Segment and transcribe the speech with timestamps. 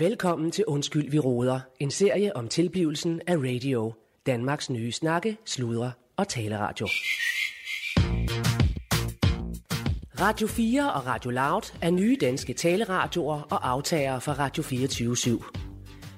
[0.00, 1.60] Velkommen til Undskyld, vi råder.
[1.80, 3.92] En serie om tilblivelsen af radio.
[4.26, 6.86] Danmarks nye snakke, sludre og taleradio.
[10.20, 15.52] Radio 4 og Radio Loud er nye danske taleradioer og aftagere fra Radio 24 /7.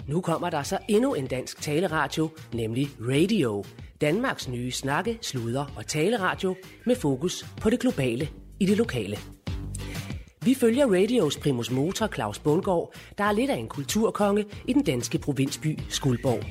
[0.08, 3.64] Nu kommer der så endnu en dansk taleradio, nemlig Radio.
[4.00, 6.56] Danmarks nye snakke, sludre og taleradio
[6.86, 8.28] med fokus på det globale
[8.60, 9.18] i det lokale.
[10.44, 14.82] Vi følger radios primus motor Claus Bundgaard, der er lidt af en kulturkonge i den
[14.82, 16.44] danske provinsby Skuldborg.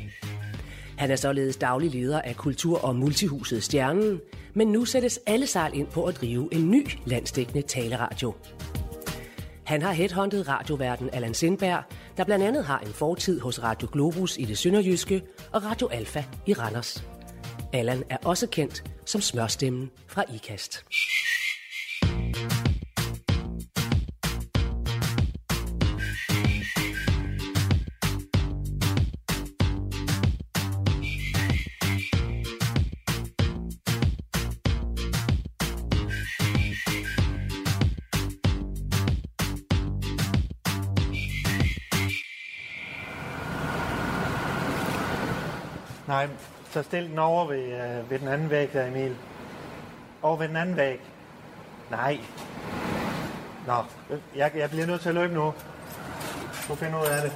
[0.97, 4.19] Han er således daglig leder af Kultur- og Multihuset Stjernen,
[4.53, 8.33] men nu sættes alle sejl ind på at drive en ny landsdækkende taleradio.
[9.63, 11.83] Han har headhunted radioverden Allan Sindberg,
[12.17, 15.21] der blandt andet har en fortid hos Radio Globus i det sønderjyske
[15.53, 17.03] og Radio Alfa i Randers.
[17.73, 20.85] Allan er også kendt som smørstemmen fra IKAST.
[46.19, 46.27] Nej,
[46.71, 49.15] så stil den over ved, øh, ved den anden væg der, Emil.
[50.21, 50.99] Over ved den anden væg.
[51.91, 52.19] Nej.
[53.67, 53.73] Nå,
[54.35, 55.53] jeg, jeg bliver nødt til at løbe nu.
[56.67, 57.31] Du finder ud af det.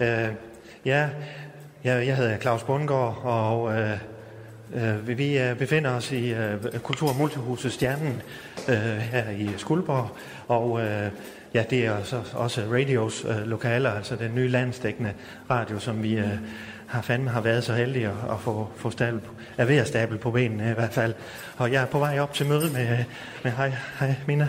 [0.00, 0.34] Øh,
[0.84, 1.08] ja,
[1.84, 3.98] jeg, jeg hedder Claus Bundgaard, og øh,
[4.74, 8.22] øh, vi øh, befinder os i øh, Kultur- og Multihuset Stjernen
[8.68, 10.08] øh, her i Skuldborg,
[10.48, 11.10] og øh,
[11.54, 15.12] ja, det er så også radios øh, lokaler, altså den nye landsdækkende
[15.50, 16.38] radio, som vi øh,
[16.86, 19.20] har fandme har været så heldige at, at få, få stabel,
[19.58, 21.14] er ved at stable på benene i hvert fald.
[21.56, 23.04] Og jeg er på vej op til møde med,
[23.42, 24.48] med hej, hej Mina,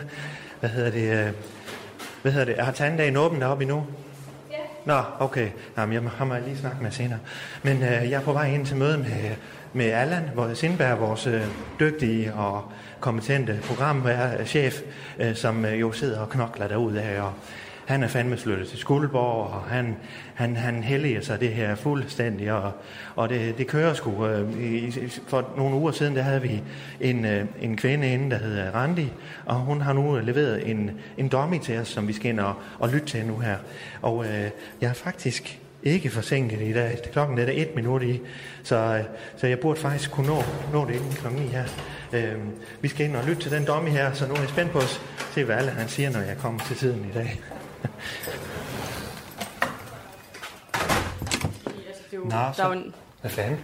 [0.59, 1.33] hvad hedder det, øh,
[2.21, 3.87] hvad hedder det, har tanddagen åben deroppe endnu?
[4.85, 5.49] Nå, okay.
[5.77, 7.19] Jamen, jeg har mig lige snakket med senere.
[7.63, 9.35] Men øh, jeg er på vej ind til møde med,
[9.73, 11.41] med Allan hvor Sindberg, vores øh,
[11.79, 12.71] dygtige og
[13.05, 14.81] kompetente programchef,
[15.19, 17.21] øh, som øh, jo sidder og knokler derude af.
[17.21, 17.33] Og
[17.85, 19.97] han er fandme flyttet til Skuldborg, og han,
[20.33, 22.71] han, han helliger sig det her fuldstændig, og,
[23.15, 24.27] og det, det kører sgu.
[24.27, 26.63] Øh, for nogle uger siden, der havde vi
[27.01, 27.25] en,
[27.61, 29.11] en kvinde inde, der hedder Randi,
[29.45, 32.53] og hun har nu leveret en, en dummy til os, som vi skal ind og,
[32.79, 33.57] og lytte til nu her.
[34.01, 34.49] Og øh,
[34.81, 37.00] jeg er faktisk ikke forsinket i dag.
[37.12, 38.22] Klokken er der et minut i,
[38.63, 39.03] så, øh,
[39.38, 41.66] så jeg burde faktisk kunne nå, nå det inden klokken 9 her.
[42.13, 42.40] Øh,
[42.81, 44.78] vi skal ind og lytte til den dummy her, så nu er jeg spændt på
[44.78, 45.01] at
[45.31, 47.41] se, hvad alle han siger, når jeg kommer til tiden i dag.
[52.24, 53.59] Nå, der er så, en, hvad fanden?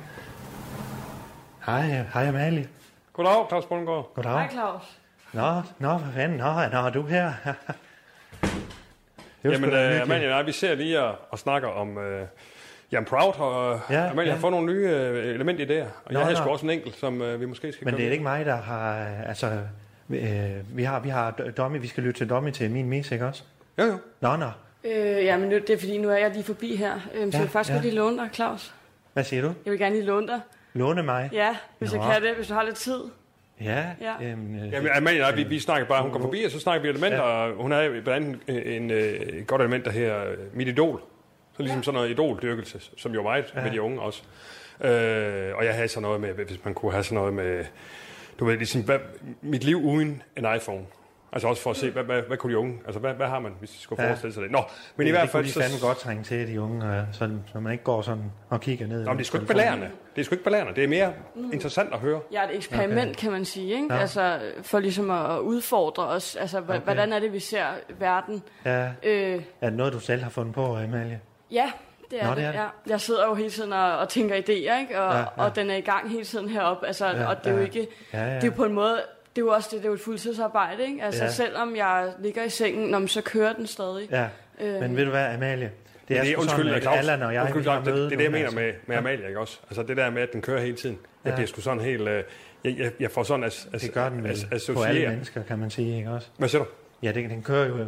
[1.65, 2.67] Hej, hej Amalie.
[3.13, 4.11] Goddag, Claus Bundgaard.
[4.15, 4.31] Goddag.
[4.31, 4.97] Hej Claus.
[5.33, 6.37] Nå, nå, hvad fanden?
[6.37, 7.33] Nå, nå er du her?
[9.43, 10.01] det Jamen, hyggeligt.
[10.01, 12.03] Amalie og jeg, vi ser lige og, og snakker om uh,
[12.91, 14.33] Jan Proud, og Ja, ja, Amalie ja.
[14.35, 16.37] har fået nogle nye uh, elementidéer, og Nå, jeg har nå.
[16.37, 18.55] sgu også en enkelt, som uh, vi måske skal Men det er ikke mig, der
[18.55, 19.07] har...
[19.27, 19.59] Altså,
[20.09, 23.25] øh, vi har, vi har Dommy, vi skal lytte til Dommy til min mis, ikke
[23.25, 23.43] også?
[23.79, 23.97] Jo, jo.
[24.21, 24.49] Nå, nå.
[24.83, 24.93] Øh,
[25.25, 26.93] ja, men nu- det er fordi, nu er jeg lige forbi her.
[27.13, 27.75] Øhm, så Ja, jeg faktisk ja.
[27.75, 28.73] godt lige låne dig, Claus.
[29.13, 29.53] Hvad siger du?
[29.65, 30.39] Jeg vil gerne lige låne dig.
[30.73, 31.29] Låne mig?
[31.33, 32.03] Ja, hvis Nå.
[32.03, 32.99] jeg kan det, hvis du har lidt tid.
[33.63, 33.85] Ja.
[34.01, 34.31] Ja.
[34.31, 36.81] Øhm, øh, Jamen, Amalie jeg, vi, vi snakker bare, hun kommer forbi, og så snakker
[36.81, 37.43] vi elementer, Ja.
[37.45, 37.51] ja.
[37.51, 38.09] og hun er blandt
[38.47, 40.21] andet en, en, øh, et godt element, der her
[40.53, 41.01] mit idol.
[41.57, 43.59] Så ligesom sådan noget idoldyrkelse, som jo er meget Ja.
[43.59, 43.65] ja.
[43.65, 44.23] med de unge også.
[44.81, 47.65] Øh, og jeg havde sådan noget med, hvis man kunne have sådan noget med,
[48.39, 48.99] du ved, ligesom, hvad,
[49.41, 50.85] mit liv uden en iPhone.
[51.33, 53.39] Altså også for at se, hvad, hvad, hvad kunne de unge, altså hvad, hvad har
[53.39, 54.09] man, hvis de skulle Ja.
[54.09, 54.51] forestille sig det.
[54.51, 54.59] Nå,
[54.95, 55.43] men i det, hvert det fald...
[55.53, 58.23] kunne de fandme godt trænge til, de unge, øh, så, så man ikke går sådan
[58.49, 59.03] og kigger ned.
[59.03, 59.89] Nå, men det er sgu ikke belærende.
[60.15, 60.75] Det er sgu ikke belærende.
[60.75, 61.13] Det er mere
[61.53, 62.19] interessant at høre.
[62.31, 63.13] Ja, et eksperiment, Okay.
[63.13, 63.73] kan man sige.
[63.73, 63.93] Ikke?
[63.93, 63.99] Ja.
[63.99, 66.35] Altså, for ligesom at udfordre os.
[66.35, 66.69] Altså, okay.
[66.69, 66.81] Okay.
[66.81, 67.65] hvordan er det, vi ser
[67.99, 68.43] verden?
[68.65, 68.89] Ja.
[69.03, 71.19] Øh, Er det noget, du selv har fundet på, Amalie?
[71.51, 71.71] ja,
[72.11, 72.37] det er, Nå, det.
[72.37, 72.57] det er det.
[72.59, 72.67] Ja.
[72.87, 75.01] Jeg sidder jo hele tiden og, og tænker idéer, ikke?
[75.01, 75.43] Og, Ja, ja, ja.
[75.43, 76.87] og den er i gang hele tiden heroppe.
[76.87, 77.63] Altså, Ja, ja, og det er jo ja.
[77.65, 77.87] ikke...
[78.13, 78.35] Ja, ja.
[78.35, 79.01] Det er jo på en måde...
[79.35, 81.03] Det er jo også det, det er jo et fuldtidsarbejde, ikke?
[81.03, 81.29] Altså, Ja.
[81.31, 84.07] selvom jeg ligger i sengen, men så kører den stadig.
[84.11, 84.27] Ja,
[84.61, 85.71] Øh, men ved du hvad, Amalie?
[86.07, 88.03] Det er, det, sgu undskyld, sådan, at Claus, Allan og jeg, undskyld, Claus, det, det
[88.03, 88.55] er det, jeg nu, mener altså.
[88.59, 89.59] med, med Amalie, ikke også?
[89.69, 90.99] Altså det der med, at den kører hele tiden.
[91.25, 91.35] Ja.
[91.35, 92.07] bliver sgu sådan helt...
[92.07, 92.23] Øh,
[92.63, 95.43] jeg, jeg, jeg får sådan as, as, Det gør den vel as, på alle mennesker,
[95.43, 96.27] kan man sige, ikke også?
[96.37, 96.69] Hvad siger du?
[97.03, 97.85] Ja, den, den kører jo,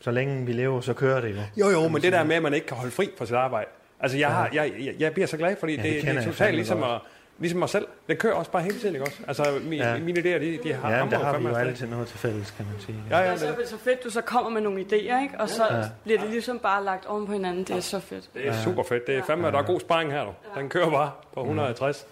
[0.00, 1.40] så længe vi lever, så kører det jo.
[1.56, 3.68] Jo, jo, men det der med, at man ikke kan holde fri fra sit arbejde.
[4.00, 6.24] Altså, jeg, har, jeg, jeg, jeg bliver så glad, fordi Ja, det det, det, er
[6.24, 7.00] totalt ligesom, at,
[7.40, 7.86] ligesom mig selv.
[8.08, 9.18] Det kører også bare hele tiden, ikke også?
[9.28, 9.92] Altså, mi, Ja.
[9.92, 9.98] ja.
[9.98, 12.66] mine idéer, de, de har Ja, der har vi jo altid noget til fælles, kan
[12.72, 12.98] man sige.
[13.10, 15.22] Ja, ja, Ja, det, så er det så fedt, du så kommer med nogle idéer,
[15.22, 15.34] ikke?
[15.38, 15.76] Og så Ja.
[15.76, 15.84] ja.
[16.04, 17.64] bliver det ligesom bare lagt oven på hinanden.
[17.64, 18.34] Det er så fedt.
[18.34, 19.06] det er super fedt.
[19.06, 20.30] Det er fandme, der er god sparring her, du.
[20.60, 22.06] Den kører bare på 150.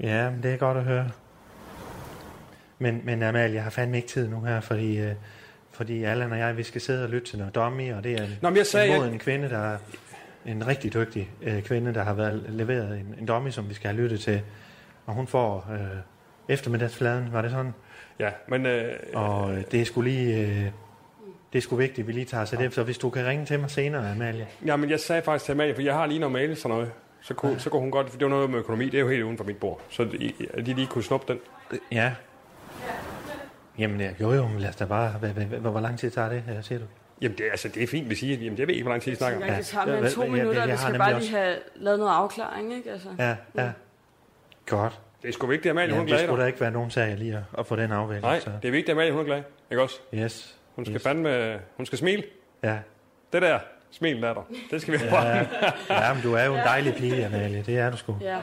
[0.00, 1.08] Ja, men det er godt at høre.
[2.78, 5.12] Men, men Amalie, jeg har fandme ikke tid nu her, fordi øh,
[5.72, 8.26] fordi Allan og jeg, vi skal sidde og lytte til noget dummy, og det er
[8.42, 9.78] Nå, men jeg sagde, imod jeg- en kvinde, der er
[10.46, 13.90] en rigtig dygtig øh, kvinde, der har været leveret en, en dummy, som vi skal
[13.90, 14.42] have lyttet til.
[15.06, 15.78] Og hun får øh,
[16.48, 17.74] eftermiddagsfladen, var det sådan?
[18.18, 20.36] Ja, men øh, Og øh, det er sgu lige...
[20.46, 20.70] Øh,
[21.52, 22.74] det er sgu vigtigt, at vi lige tager sig det.
[22.74, 24.46] Så hvis du kan ringe til mig senere, Amalie.
[24.66, 26.92] ja, men jeg sagde faktisk til Amalie, for jeg har lige noget mail sådan noget.
[27.20, 29.08] Så kunne, så kunne hun godt, for det var noget med økonomi, det er jo
[29.08, 29.80] helt uden for mit bord.
[29.90, 31.40] Så de, de lige kunne snuppe den.
[31.92, 32.12] Ja.
[33.78, 35.10] Jamen, ja, jo jo, men lad os da bare...
[35.10, 36.84] Hvor, hvor, hvor, hvor lang tid tager det, øh, siger du?
[37.22, 38.36] Jamen, det, er- altså, det er fint, vi siger.
[38.36, 39.44] Jamen, jeg ved ikke, hvor lang tid I snakker om.
[39.46, 41.28] Jeg det tager Ja, mere end hvad- to jeg- minutter, og vi skal bare også-
[41.30, 42.90] lige have lavet noget afklaring, ikke?
[42.90, 43.08] Altså.
[43.18, 43.70] Ja, ja.
[44.66, 45.00] Godt.
[45.22, 46.18] Det er sgu vigtigt, at Amalie, Ja, hun er det glad.
[46.18, 46.38] skulle dog.
[46.38, 48.22] da ikke være nogen sag lige at, at få den afvægt.
[48.22, 48.50] Nej, Så.
[48.62, 49.42] det er vigtigt, at Amalie, hun er glad.
[49.70, 49.96] Ikke også?
[50.14, 50.56] Yes.
[50.76, 51.02] Hun skal Yes.
[51.02, 52.22] fandme, hun skal smile.
[52.62, 52.78] Ja.
[53.32, 53.58] Det der,
[53.90, 54.42] smil der, der.
[54.70, 55.16] Det skal vi have.
[55.26, 55.36] Ja.
[55.36, 56.06] ja.
[56.08, 57.62] ja, men du er jo en dejlig pige, Amalie.
[57.66, 58.16] Det er du sgu.
[58.20, 58.26] Ja.
[58.28, 58.42] Jamen,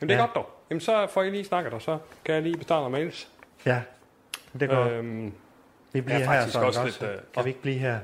[0.00, 0.20] det er Ja.
[0.20, 0.50] godt dog.
[0.70, 3.28] Jamen, så får I lige snakket, og så kan jeg lige bestarte noget mails.
[3.66, 3.80] Ja.
[4.60, 4.84] Det går.
[4.84, 5.32] Øh, Øhm,
[5.92, 6.98] vi bliver jeg er her faktisk sådan også også.
[7.06, 7.98] lidt, øh, Kan vi ikke blive her?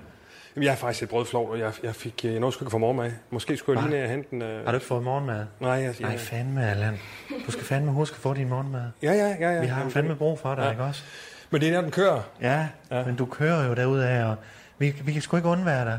[0.57, 2.71] Jamen, jeg er faktisk lidt brødflov, og jeg, jeg fik øh, jeg nåede sgu ikke
[2.71, 3.11] få morgenmad.
[3.31, 4.43] Måske skulle jeg lige ned og hente den.
[4.43, 4.65] Øh...
[4.65, 5.47] Har du ikke fået morgenmad?
[5.61, 6.99] Nej, jeg, Nej, fandme, Allan.
[7.47, 8.91] Du skal fandme huske at få din morgenmad.
[9.03, 9.61] ja, ja, ja, ja.
[9.61, 10.71] Vi har Jamen, fandme brug for dig, Ja.
[10.71, 11.03] ikke også?
[11.51, 12.21] Men det er, når den kører.
[12.41, 13.05] Ja, Ja.
[13.05, 14.37] men du kører jo derude af, og
[14.79, 15.99] vi, vi kan sgu ikke undvære dig.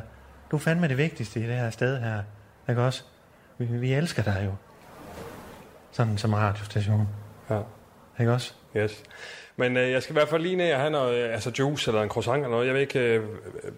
[0.52, 2.22] Du er fandme det vigtigste i det her sted her,
[2.70, 3.04] ikke også?
[3.58, 4.52] Vi, vi elsker dig jo.
[5.92, 7.08] Sådan som radiostation,
[7.50, 7.60] Ja.
[8.20, 8.54] ikke også?
[8.78, 9.04] Yes.
[9.58, 11.92] Men øh, jeg skal i hvert fald lige ned og have noget, øh, altså juice
[11.92, 12.66] eller en croissant eller noget.
[12.66, 13.24] Jeg ved ikke, øh,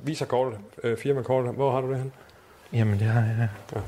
[0.04, 1.54] viser kortet, øh, firmakortet.
[1.54, 2.12] Hvor har du det hen?
[2.74, 3.50] Jamen, det har jeg.
[3.76, 3.80] Ja.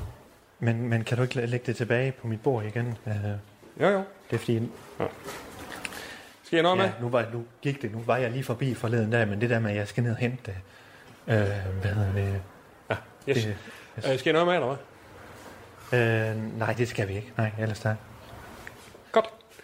[0.58, 2.98] Men, men kan du ikke læ- lægge det tilbage på mit bord igen?
[3.06, 3.12] Uh,
[3.80, 4.02] Jo, jo.
[4.30, 4.70] det er fordi,
[6.44, 6.84] Skal jeg noget med?
[6.86, 9.50] ja, nu, var, nu gik det, nu var jeg lige forbi forleden dag, men det
[9.50, 10.54] der med, at jeg skal ned og hente det,
[11.26, 11.32] uh,
[11.80, 12.40] hvad hedder det?
[13.28, 13.36] Yes.
[13.44, 13.56] det
[13.96, 14.76] Øh, skal jeg noget med, eller
[15.90, 16.36] hvad?
[16.36, 17.32] uh, nej, det skal vi ikke.
[17.36, 17.96] Nej, ellers tak.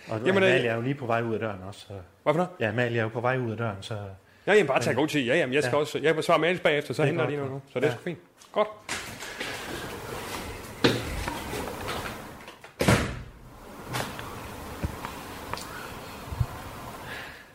[0.08, 1.80] Og Jamen, jamen, øh, Amalie er jo lige på vej ud af døren også.
[1.80, 1.86] Så.
[2.22, 2.48] Hvad for noget?
[2.60, 3.94] Ja, Amalie er jo på vej ud af døren, så...
[4.46, 5.20] Ja, jamen, bare tag god tid.
[5.20, 5.80] Ja, jamen, jeg skal Ja.
[5.80, 7.60] også, jeg vil svare mails bagefter, så er henter lige noget nu.
[7.72, 7.94] Så det er Ja.
[7.94, 8.18] sgu fint.
[8.52, 8.68] Godt.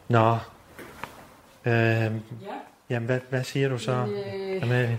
[0.09, 0.38] Nå.
[1.65, 2.12] Øh, Ja.
[2.89, 4.98] jamen, hvad, hvad siger du så, Øh, Amalie?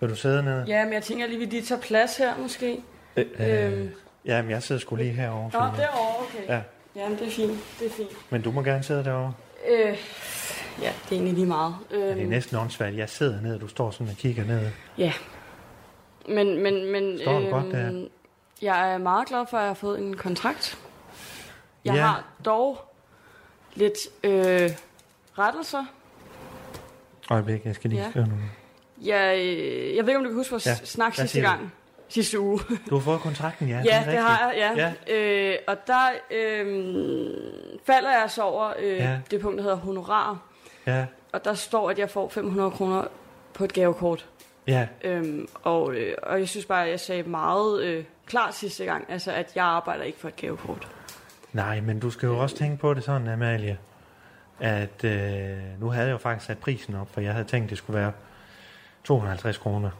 [0.00, 0.66] Vil du sidde ned?
[0.66, 2.80] ja, men jeg tænker lige, vi lige tager plads her, måske.
[3.16, 3.82] Øh, Øhm.
[3.82, 3.90] øh,
[4.24, 5.50] jamen, jeg sidder sgu lige herovre.
[5.52, 6.48] Nå, derovre, okay.
[6.54, 6.60] Ja.
[6.98, 7.58] Jamen, det er fint.
[7.80, 8.30] Det er fint.
[8.30, 9.32] men du må gerne sidde derovre.
[9.68, 9.92] Øh, ja,
[10.82, 11.74] det er egentlig lige meget.
[11.90, 12.96] Ja, det er Øhm, næsten åndssvagt.
[12.96, 14.70] Jeg sidder ned, og du står sådan og kigger ned.
[14.98, 15.12] Ja.
[16.28, 17.04] Men, men, men...
[17.04, 18.06] øhm, Står du godt der?
[18.62, 20.78] Jeg er meget glad for, at jeg har fået en kontrakt.
[21.84, 22.00] Jeg Ja.
[22.00, 22.80] har dog
[23.74, 24.70] lidt øh,
[25.38, 25.84] rettelser.
[27.30, 28.10] Øjeblik, jeg skal lige Ja.
[28.10, 28.42] skrive noget.
[29.02, 31.72] Jeg, øh, jeg ved ikke, om du kan huske vores Ja, snak sidste gang.
[32.08, 32.60] Sidste uge.
[32.90, 33.74] Du har fået kontrakten, ja.
[33.76, 34.22] Ja, det, det, rigtigt.
[34.22, 34.92] har jeg, ja.
[35.08, 35.14] Ja.
[35.52, 36.66] Øh, og der øh,
[37.86, 39.18] falder jeg så over øh, Ja.
[39.30, 40.38] det punkt, der hedder honorar.
[40.86, 43.04] Ja, Og der står, at jeg får 500 kroner
[43.54, 44.26] på et gavekort.
[44.66, 48.84] ja, Øhm, og, øh, og jeg synes bare, at jeg sagde meget øh, klart sidste
[48.84, 50.88] gang, altså at jeg arbejder ikke for et gavekort.
[51.52, 53.78] Nej, men du skal jo også tænke på det sådan, Amalie,
[54.60, 57.78] at øh, nu havde jeg jo faktisk sat prisen op, for jeg havde tænkt, det
[57.78, 58.12] skulle være
[59.04, 59.90] 250 kroner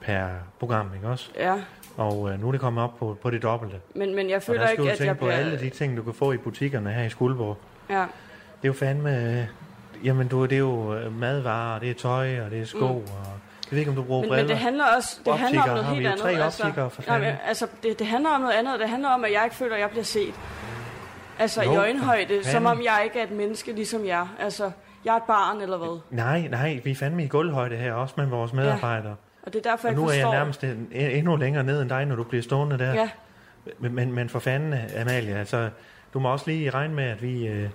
[0.00, 0.26] per
[0.58, 1.30] program, ikke også?
[1.36, 1.54] Ja,
[1.96, 3.76] Og øh, nu er det kommet op på, på det dobbelte.
[3.94, 5.36] men, men jeg føler ikke, at jeg på bliver...
[5.36, 7.56] alle de ting, du kan få i butikkerne her i Skuldborg.
[7.90, 8.04] Ja, Det
[8.62, 9.16] er jo fandme...
[9.16, 9.46] Øh,
[10.04, 12.84] jamen, du, det er jo øh, madvarer, det er tøj, og det er sko, mm.
[12.86, 13.04] og...
[13.64, 14.44] Jeg ved ikke, om du bruger men, briller.
[14.44, 16.20] men det handler også det handler om noget helt andet.
[16.20, 19.24] Tre altså, optikere, for nej, altså det, det handler om noget andet, det handler om,
[19.24, 20.34] at jeg ikke føler, at jeg bliver set.
[21.38, 22.66] Altså Jo, i øjenhøjde, som fanden.
[22.66, 24.26] om jeg ikke er et menneske ligesom jer.
[24.40, 24.70] Altså,
[25.04, 26.00] jeg er et barn eller hvad.
[26.10, 29.16] Nej, nej, vi er fandme i gulvhøjde her, også med vores medarbejdere.
[29.42, 30.32] Og det er derfor, Og jeg nu er jeg forstår...
[30.32, 32.94] nærmest en, endnu længere ned end dig, når du bliver stående der.
[32.94, 33.10] Ja,
[33.78, 35.70] Men, men, men for fanden, Amalie, altså,
[36.14, 37.68] du må også lige regne med, at vi, øh,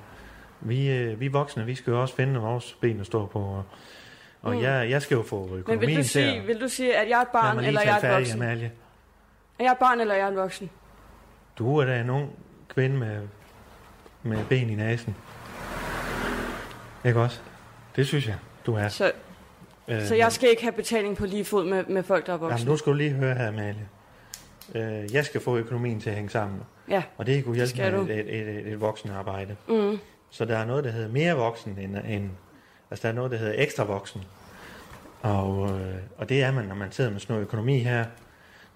[0.60, 3.40] vi, øh, vi voksne, vi skal jo også finde vores ben at stå på.
[3.40, 3.64] Og,
[4.42, 4.62] og Mm.
[4.62, 6.48] jeg, jeg skal jo få men økonomien vil du, til sige, at...
[6.48, 8.42] vil du sige, at jeg er et barn, eller jeg er et færdig, voksen?
[8.42, 8.72] Amalie.
[9.60, 10.70] Er jeg et barn, eller jeg er en voksen?
[11.58, 12.30] Du er da en ung
[12.70, 13.22] kvinde med,
[14.24, 15.16] med ben i næsen.
[17.06, 17.40] Ikke også?
[17.96, 18.88] Det synes jeg, du er.
[18.88, 19.12] Så,
[19.88, 22.38] Øh, så jeg skal ikke have betaling på lige fod med, med folk, der er
[22.38, 22.58] voksne?
[22.60, 23.88] Jamen, nu skal du lige høre her, Amalie.
[24.76, 26.60] Øh, jeg skal få økonomien til at hænge sammen.
[26.90, 29.56] Ja, Og det kunne hjælpe med et, et, et, et voksenarbejde.
[29.68, 30.00] mm.
[30.30, 32.30] Så der er noget, der hedder mere voksen end, end
[32.92, 34.22] altså der er noget, der hedder ekstra voksen.
[35.22, 38.06] Og, øh, og det er man, når man sidder med sådan noget økonomi her.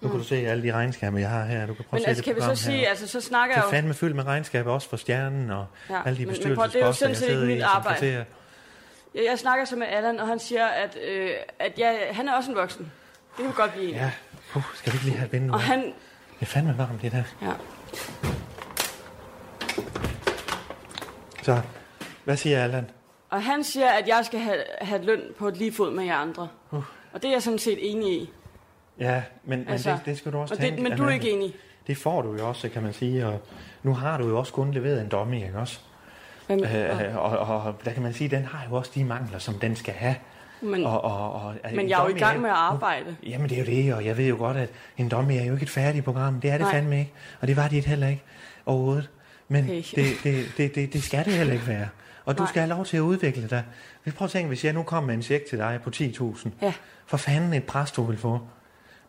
[0.00, 1.66] Nu kan du se alle de regnskaber, jeg har her.
[1.66, 1.92] Du kan prøve Mm.
[1.92, 2.88] Men at se altså, det kan vi så sige, her.
[2.88, 3.70] altså, så snakker Det jeg er jo...
[3.70, 7.16] fandme fyldt med regnskaber, også for stjernen og Ja, alle de det er bestyrelsesposter, jeg
[7.16, 8.24] sidder i som arbejde.
[9.14, 12.32] Jeg, jeg snakker så med Allan, og han siger, at, øh, at jeg, han er
[12.34, 12.92] også en voksen.
[13.36, 14.00] Det kan vi godt blive enige.
[14.04, 14.10] Ja,
[14.56, 15.54] uh, skal vi ikke lige have et vindue?
[15.54, 15.78] Og han...
[15.80, 15.92] Det
[16.40, 17.22] er fandme varmt, det der.
[17.42, 17.52] Ja.
[21.42, 21.60] Så,
[22.24, 22.90] hvad siger Allan?
[23.30, 26.16] Og han siger, at jeg skal have, have løn på et lige fod med jer
[26.16, 26.48] andre.
[26.70, 26.84] Uh.
[27.12, 28.30] Og det er jeg sådan set enig i.
[28.98, 30.76] Ja, men, men Altså, det, det skal du også Og tænke.
[30.76, 31.54] det, men du er ikke enig.
[31.86, 33.26] Det får du jo også, kan man sige.
[33.26, 33.40] Og
[33.82, 35.80] nu har du jo også kun leveret en dummy, ikke også?
[36.56, 39.04] Hvem, Øh, og, og, og der kan man sige, at den har jo også de
[39.04, 40.14] mangler, som den skal have.
[40.62, 43.04] men, Og, og, og, men jeg er jo i gang med at arbejde.
[43.06, 45.44] Nu, jamen det er jo det, og jeg ved jo godt, at en dummy er
[45.44, 46.40] jo ikke et færdigt program.
[46.40, 46.72] Det er det Nej.
[46.72, 47.12] fandme ikke.
[47.40, 48.22] Og det var det heller ikke
[48.66, 49.08] overhovedet.
[49.48, 49.82] Men Okay.
[49.96, 51.88] det, det, det, det, det skal det heller ikke være.
[52.24, 52.48] Og du Nej.
[52.52, 53.62] skal have lov til at udvikle dig.
[54.04, 56.48] Vi prøver at tænke, hvis jeg nu kom med en check til dig på 10.000.
[56.62, 56.72] Ja.
[57.06, 58.40] For fanden et pres, du vil få.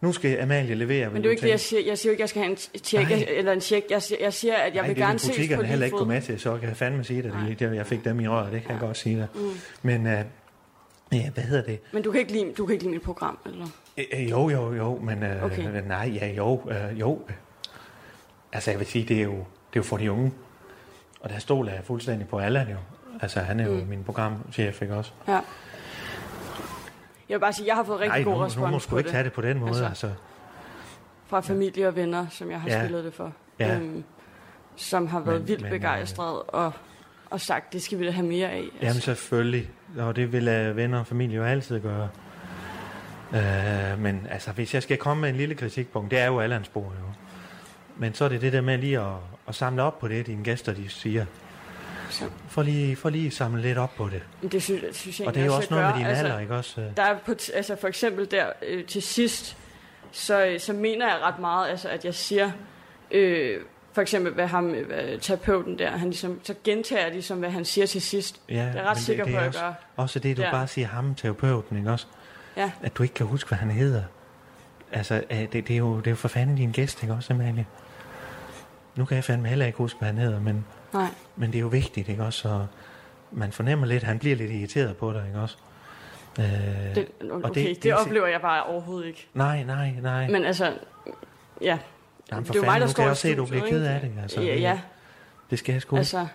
[0.01, 1.09] Nu skal Amalie levere.
[1.09, 1.81] Men det er jo ikke det, jeg siger.
[1.85, 3.25] Jeg siger jo ikke, at jeg skal have en tjek, Nej.
[3.27, 3.85] eller en check.
[3.91, 6.05] Jeg siger, jeg siger at jeg Nej, vil gerne ses på butikkerne heller ikke gå
[6.05, 7.21] med til, så kan jeg fandme sige.
[7.23, 9.27] Det, det, jeg fik dem i røret, det kan jeg godt sige dig.
[9.35, 9.41] Mm.
[9.81, 10.11] Men uh,
[11.17, 11.79] ja, hvad hedder det?
[11.93, 13.65] Men du kan ikke lide, du kan ikke lide mit program, eller?
[13.97, 15.81] Øh, øh, Jo, jo, jo, men uh, Okay.
[15.87, 17.19] nej, ja, jo, uh, jo.
[18.53, 20.31] Altså, jeg vil sige, det er jo, det er jo for de unge.
[21.19, 22.77] Og der stoler jeg fuldstændig på Allan jo.
[23.21, 23.87] Altså, han er jo Mm.
[23.87, 25.11] min programchef, ikke også?
[25.27, 25.39] Ja.
[27.31, 29.07] Jeg vil bare sige, jeg har fået rigtig Nej, god må respons du på ikke
[29.07, 29.11] det.
[29.11, 29.85] tage det på den måde, Altså.
[29.85, 30.11] altså.
[31.27, 32.83] Fra familie og venner, som jeg har Ja.
[32.83, 33.33] spillet det for.
[33.59, 33.75] Ja.
[33.75, 34.03] Øhm,
[34.75, 36.71] som har været Men- vildt men, øh, begejstret og,
[37.29, 38.57] og sagt, det skal vi da have mere af.
[38.57, 38.77] Altså.
[38.81, 42.09] Jamen selvfølgelig, og det vil uh, venner og familie jo altid gøre.
[43.31, 46.65] Uh, men altså, hvis jeg skal komme med en lille kritikpunkt, det er jo Allans
[46.67, 47.05] spor jo.
[47.97, 49.13] Men så er det det der med lige at,
[49.47, 51.25] at samle op på det, dine gæster de siger.
[52.11, 54.51] Så, For lige, for lige samle lidt op på det.
[54.51, 55.89] det synes, synes jeg Og det er jo også noget gør.
[55.91, 56.81] med din altså, alder, ikke også?
[56.97, 59.57] Der er på, altså for eksempel der øh, til sidst,
[60.11, 62.51] så, øh, så mener jeg ret meget, altså at jeg siger,
[63.11, 63.61] øh,
[63.93, 67.49] for eksempel hvad ham, øh, hvad, terapeuten der, han ligesom, så gentager jeg ligesom, hvad
[67.49, 68.41] han siger til sidst.
[68.49, 69.73] Ja, Det er jeg ret sikker det på, er at også, gør.
[69.95, 70.51] også det, du Ja.
[70.51, 72.05] bare siger ham, terapeuten, ikke også?
[72.57, 72.71] Ja.
[72.83, 74.03] At du ikke kan huske, hvad han hedder.
[74.91, 77.33] Altså, øh, det, det, er, jo, det er jo for fanden din gæst, ikke også,
[77.33, 77.65] Amalie?
[78.95, 81.07] Nu kan jeg fandme heller ikke huske, hvad han hedder, men, Nej.
[81.35, 82.49] men det er jo vigtigt, ikke også?
[82.49, 82.67] Og
[83.31, 85.57] man fornemmer lidt, han bliver lidt irriteret på dig, ikke også?
[86.39, 89.27] Øh, Det, okay, det- det, det det er- oplever jeg bare overhovedet ikke.
[89.33, 90.27] nej, nej, nej.
[90.27, 90.73] Men altså,
[91.61, 91.77] ja.
[92.31, 93.77] Jamen, for det er jo mig, der står i også se, at du studiet, bliver
[93.79, 94.11] ked af det.
[94.21, 94.79] Altså, ja, det, ja,
[95.49, 95.97] det skal jeg sgu.
[95.97, 96.27] Altså,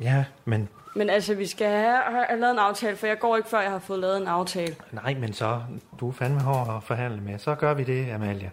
[0.00, 3.48] ja, men Men altså, vi skal have, have lavet en aftale, for jeg går ikke,
[3.48, 4.74] før jeg har fået lavet en aftale.
[4.92, 5.60] nej, men så,
[6.00, 7.38] du er fandme hård at forhandle med.
[7.38, 8.50] Så gør vi det, Amalie.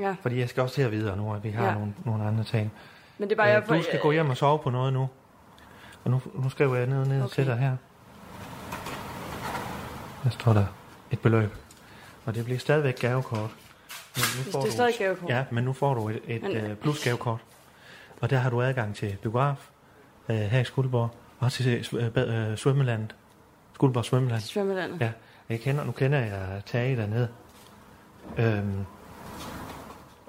[0.00, 1.74] Ja, Fordi jeg skal også til at videre nu, at vi har ja.
[1.74, 2.72] nogle, nogle andre ting.
[3.20, 3.62] Men det er bare, jeg...
[3.70, 5.08] Øh, du skal gå hjem og sove på noget nu.
[6.04, 7.34] Og nu, nu skriver jeg ned, ned Okay.
[7.34, 7.76] til dig her.
[10.24, 10.64] Der står der
[11.10, 11.50] et beløb.
[12.26, 13.50] Og det bliver stadigvæk gavekort.
[14.16, 14.24] Men
[14.54, 15.30] nu Det er stadig gavekort.
[15.30, 17.40] Ja, men nu får du et, et Men- øh, plusgavekort.
[18.20, 19.68] Og der har du adgang til biograf
[20.28, 21.10] øh, her i Skuldborg.
[21.38, 23.14] Og til øh, øh, svømmelandet.
[23.74, 24.40] Skuldborg Svømmeland.
[24.40, 25.00] Svømmelandet.
[25.00, 25.12] Ja,
[25.48, 27.28] jeg kender, nu kender jeg Tage dernede.
[28.38, 28.84] Øhm,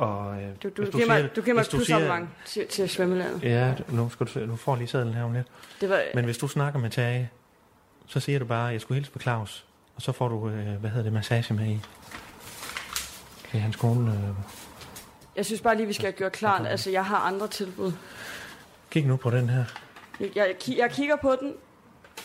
[0.01, 2.89] og, øh, Du, du, hvis giver mig, du giver mig hvis du plusabonnement til, til
[2.89, 3.43] svømmelandet.
[3.43, 5.47] Ja, nu, skal du, nu får lige sadlen her om lidt.
[5.81, 7.29] Det var, Men hvis du snakker med Tage,
[8.07, 9.65] så siger du bare, at jeg skulle hilse på Claus.
[9.95, 11.79] Og så får du, øh, hvad hedder det, massage med i.
[13.53, 14.11] I hans kone.
[14.11, 14.17] Øh.
[15.35, 17.91] jeg synes bare lige, vi skal have gjort klart, altså jeg har andre tilbud.
[18.89, 19.65] Kig nu på den her.
[20.19, 21.53] Jeg, jeg, jeg kigger på den,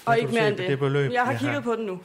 [0.07, 0.69] og ikke du mere se end det.
[0.69, 1.61] det beløb, jeg har jeg kigget har.
[1.61, 2.01] på den nu.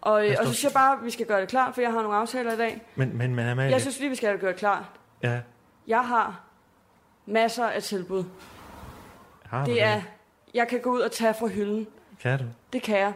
[0.00, 1.92] Og, øh, og så synes jeg bare, at vi skal gøre det klart, for jeg
[1.92, 2.82] har nogle aftaler i dag.
[2.94, 4.84] Men, men, men Amalie, Jeg synes lige, vi skal have det klart.
[5.22, 5.40] Ja,
[5.86, 6.40] Jeg har
[7.26, 8.24] masser af tilbud.
[9.46, 10.02] har du Det er,
[10.54, 11.86] jeg kan gå ud og tage fra hylden.
[12.20, 12.44] Kan du?
[12.72, 13.12] Det kan jeg.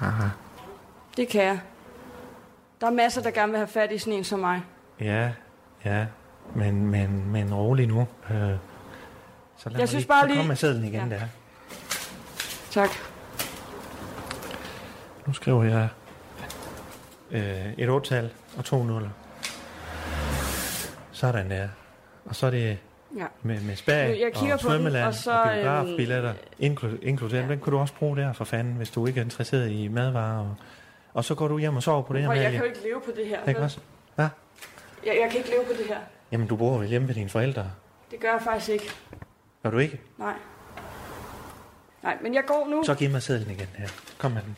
[0.00, 0.28] Aha.
[1.16, 1.60] Det kan jeg.
[2.80, 4.62] Der er masser, der gerne vil have fat i sådan en som mig.
[5.00, 5.32] Ja,
[5.84, 6.06] ja.
[6.54, 8.00] Men, men, men rolig nu.
[8.00, 8.56] Øh, så lad
[9.66, 11.14] Jeg mig synes lige, bare så lige- kom med sædlen igen Ja.
[11.16, 11.20] der.
[12.70, 12.90] Tak.
[15.26, 15.88] Nu skriver jeg
[17.30, 19.10] øh, et otal og to nuller.
[21.22, 21.68] Sådan der.
[22.24, 22.78] Og så er det
[23.18, 23.26] Ja.
[23.42, 26.38] med, med spag Nu, jeg kigger og på den, svømmeland og så, og biografbilletter øhm,
[26.58, 27.48] inklu, inkluderet.
[27.48, 30.38] Den kan du også bruge der for fanden, hvis du ikke er interesseret i madvarer.
[30.38, 30.56] Og,
[31.14, 32.82] og så går du hjem og sover på det her, Prøv, jeg kan jo ikke
[32.82, 33.48] leve på det her.
[33.48, 33.78] Ikke også?
[34.14, 34.28] Hvad?
[35.06, 35.96] Jeg, jeg kan ikke leve på det her.
[36.32, 37.70] Jamen, du bor vel hjemme ved dine forældre.
[38.10, 38.90] Det gør jeg faktisk ikke.
[39.62, 40.00] Gør du ikke?
[40.18, 40.34] Nej.
[42.02, 42.82] Nej, men jeg går nu.
[42.84, 43.88] Så giv mig sædlen igen her.
[44.18, 44.56] Kom med den.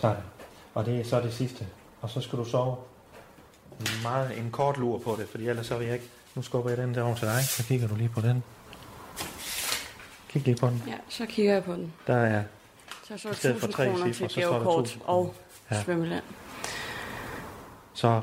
[0.00, 0.22] Sådan.
[0.78, 1.66] Og det er så det sidste.
[2.00, 2.76] Og så skal du sove
[4.02, 6.08] meget en kort lur på det, fordi ellers så vil jeg ikke...
[6.34, 8.44] Nu skubber jeg den der over til dig, så kigger du lige på den.
[10.28, 10.82] Kig lige på den.
[10.86, 11.92] Ja, så kigger jeg på den.
[12.06, 12.42] Der er...
[13.08, 15.02] Så så I stedet for 1000 tre kroner cifre, til så står der gavekort 1000
[15.06, 15.34] og
[15.70, 15.82] Ja.
[15.82, 16.22] svømmeland.
[17.94, 18.20] Så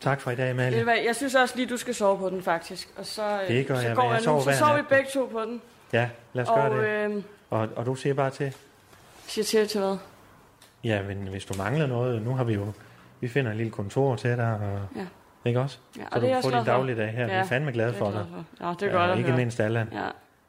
[0.00, 0.84] tak for i dag, Ved du Amalie.
[0.84, 2.88] hvad, Jeg synes også lige, du skal sove på den, faktisk.
[2.96, 4.24] Og så, øh, Det gør så jeg, går jeg nu.
[4.24, 5.62] sover Så sover vi begge to på den.
[5.92, 6.84] Ja, lad os gøre Og det.
[7.16, 8.54] øh, Og, og du siger bare til,
[9.26, 9.96] siger til til hvad?
[10.84, 12.66] Ja, men hvis du mangler noget, nu har vi jo,
[13.20, 15.06] vi finder en lille kontor til dig, og Ja.
[15.44, 15.78] Ikke også?
[15.98, 17.20] Ja, og så det du er kan få din dagligdag her.
[17.26, 17.26] Ja.
[17.26, 18.26] Vi er fandme glade for dig.
[18.30, 18.66] for.
[18.66, 19.36] Ja, det er godt Ja, ikke høre.
[19.38, 19.88] mindst Allan.
[19.92, 19.98] Ja,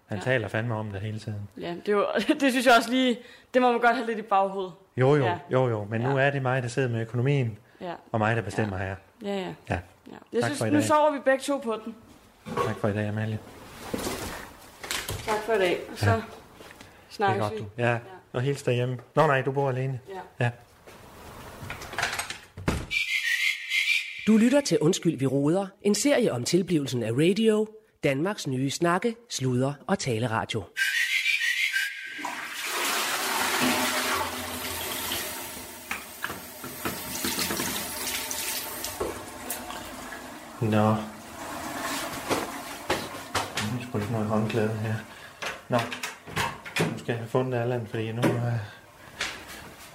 [0.06, 0.24] Han Ja.
[0.24, 1.50] taler fandme om det hele tiden.
[1.62, 2.06] ja det, er jo,
[2.40, 3.18] det synes jeg også lige,
[3.54, 4.72] det må man godt have lidt i baghovedet.
[4.98, 5.38] Jo, jo, Ja.
[5.52, 5.84] jo, jo.
[5.90, 6.26] Men nu Ja.
[6.28, 8.96] er det mig, der sidder med økonomien, Ja, og mig, der bestemmer her.
[9.24, 9.36] ja, ja.
[9.40, 9.46] Ja.
[9.70, 9.80] ja.
[10.34, 10.84] Jeg Tak synes, for i nu dag.
[10.84, 11.96] sover vi begge to på den.
[12.66, 13.40] Tak for i dag, Amalie.
[15.26, 15.80] Tak for i dag.
[15.92, 16.12] Og så Ja.
[16.12, 16.18] ja.
[16.18, 16.24] Det
[17.16, 17.58] snakkes godt, vi.
[17.60, 17.66] du.
[17.78, 17.98] Ja,
[18.34, 18.98] og hils derhjemme.
[19.16, 20.00] Nå nej, du bor alene.
[20.10, 20.46] Ja.
[20.46, 20.52] Ja.
[24.28, 27.68] Du lytter til Undskyld, vi råder, en serie om tilblivelsen af radio,
[28.04, 30.64] Danmarks nye snakke, sludre og taleradio.
[40.62, 40.68] Nå.
[40.68, 40.76] Nu
[43.80, 44.96] er sgu ikke noget håndklæde her.
[45.70, 45.78] Nå.
[47.04, 48.52] Skal jeg have fundet Allan, fordi nu er,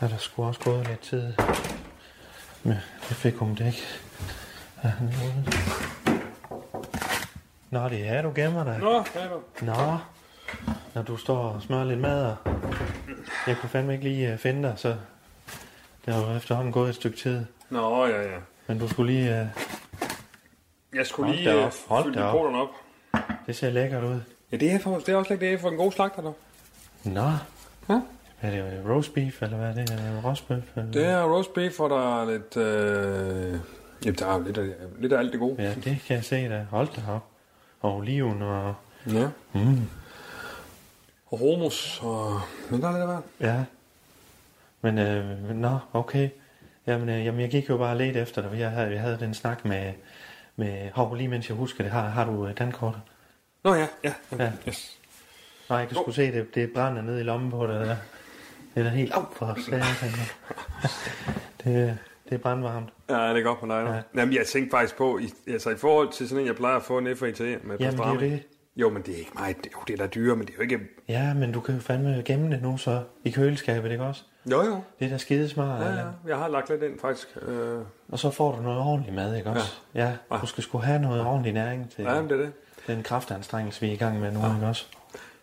[0.00, 1.33] er der sgu også gået lidt tid.
[2.62, 2.77] Men
[3.09, 3.83] det fik hun det ikke.
[4.83, 5.45] Er han ude?
[7.71, 8.79] Nå, det er du gemmer dig.
[8.79, 9.43] Nå, ja, nå.
[9.62, 9.99] Nå.
[10.95, 12.37] Når du står og smører lidt mad, og
[13.47, 14.97] jeg kunne fandme ikke lige uh, finde dig, så
[16.07, 17.45] det har jo efterhånden gået et stykke tid.
[17.71, 18.38] Nå, ja, ja.
[18.67, 19.41] Men du skulle lige...
[19.41, 19.47] Uh,
[20.95, 22.55] Jeg skulle Hold lige da øh, op, hold fylde op.
[22.55, 22.69] op.
[23.47, 24.21] det ser lækkert ud.
[24.53, 26.33] Ja, det er, for, det er også lidt det er for en god slagter, der.
[27.15, 27.31] Nå.
[27.88, 28.00] Ja.
[28.41, 29.91] Er det roast beef, eller hvad er det?
[29.91, 30.77] Er det rostbøf?
[30.77, 30.93] Eller?
[30.93, 32.57] Det er roast beef, og der er lidt...
[32.57, 33.61] Øh...
[34.05, 35.62] Jamen, der er lidt af, lidt af alt det gode.
[35.62, 36.67] Ja, det kan jeg se da.
[36.71, 37.25] Hold da op.
[37.81, 38.75] Og oliven og...
[39.12, 39.29] Ja.
[39.53, 39.88] Mm.
[41.27, 42.41] Og hummus, og...
[42.71, 43.23] Men der er lidt af hvert.
[43.41, 43.65] Ja.
[44.83, 46.29] Men, øh, nå, okay.
[46.87, 48.59] Jamen, øh, jamen, jeg gik jo bare lidt efter dig.
[48.59, 49.93] Jeg havde, jeg havde den snak med...
[50.57, 51.93] med hov, lige mens jeg husker det.
[51.93, 53.00] Har, har du øh, dankortet?
[53.65, 54.12] Nå ja, ja.
[54.33, 54.45] Ja.
[54.45, 54.53] ja.
[54.69, 54.98] Yes.
[55.71, 57.97] Nej, jeg kan sgu se, det, det brænder ned i lommen på dig der.
[58.75, 59.13] Det er da helt...
[59.15, 60.11] Au, for satan.
[61.65, 61.99] det,
[62.29, 62.89] det er brandvarmt.
[63.11, 63.85] Ja, det er godt med dig.
[63.85, 63.95] Ja.
[63.95, 64.01] Ja.
[64.17, 66.83] Jamen, jeg tænkte faktisk på, i, altså i forhold til sådan en, jeg plejer at
[66.83, 68.43] få en FAT med Jamen, det er det.
[68.77, 69.57] Jo, men det er ikke meget.
[69.57, 70.79] Det, jo, det er da dyre, men det er jo ikke...
[71.09, 74.23] Ja, men du kan jo fandme gemme det nu så i køleskabet, ikke også?
[74.51, 74.81] Jo, jo.
[74.99, 76.05] Det er da skidesmart, Ja, ja.
[76.27, 77.29] Jeg har lagt lidt ind, faktisk.
[77.42, 79.73] Øh, Og så får du noget ordentligt mad, ikke også?
[79.95, 80.12] Ja.
[80.33, 80.37] ja.
[80.40, 82.53] Du skal sgu have noget ordentlig næring til ja, det er det.
[82.87, 84.55] den kraftanstrengelse, vi er i gang med nu, ja.
[84.55, 84.87] ikke også?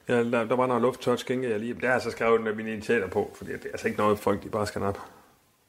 [0.08, 1.74] Ja, der, der var noget lufttørt skænke, jeg lige...
[1.74, 4.44] Det har jeg så skrevet mine initialer på, fordi det er altså ikke noget, folk
[4.44, 5.00] de bare skal nappe.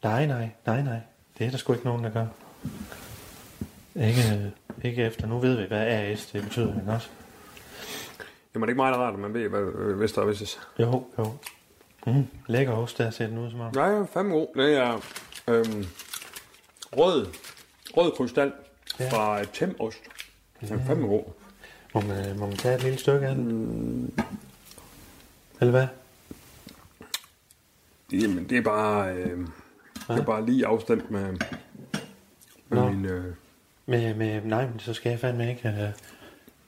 [0.03, 0.99] Nej, nej, nej, nej.
[1.38, 2.27] Det er der sgu ikke nogen, der gør.
[3.94, 4.53] Ikke,
[4.85, 5.27] ikke efter.
[5.27, 7.09] Nu ved vi, hvad AS det betyder, ikke også?
[8.55, 10.59] Jamen, det er ikke meget rart, at man ved, hvad øh, hvis der er hvis
[10.79, 11.33] Jo, jo.
[12.07, 13.72] Mm, lækker ost, der ser den ud som om.
[13.75, 14.46] Nej, ja, fandme god.
[14.57, 14.92] Det er
[15.49, 15.87] øhm,
[16.96, 17.27] rød,
[17.96, 18.53] rød krystal
[18.99, 19.05] Ja.
[19.05, 19.11] ja.
[19.11, 19.99] fra Temost.
[20.61, 21.25] Den er fandme god.
[21.96, 24.14] Må man, må man tage et lille stykke af den?
[25.61, 25.87] Eller hvad?
[28.12, 29.38] Jamen, det er bare, øh,
[30.09, 31.32] det er bare lige afstemt med,
[32.68, 32.90] med Nå.
[32.90, 33.04] min...
[33.04, 33.35] Øh,
[33.87, 35.68] Med, med, nej, men så skal jeg fandme ikke.
[35.68, 35.88] Uh,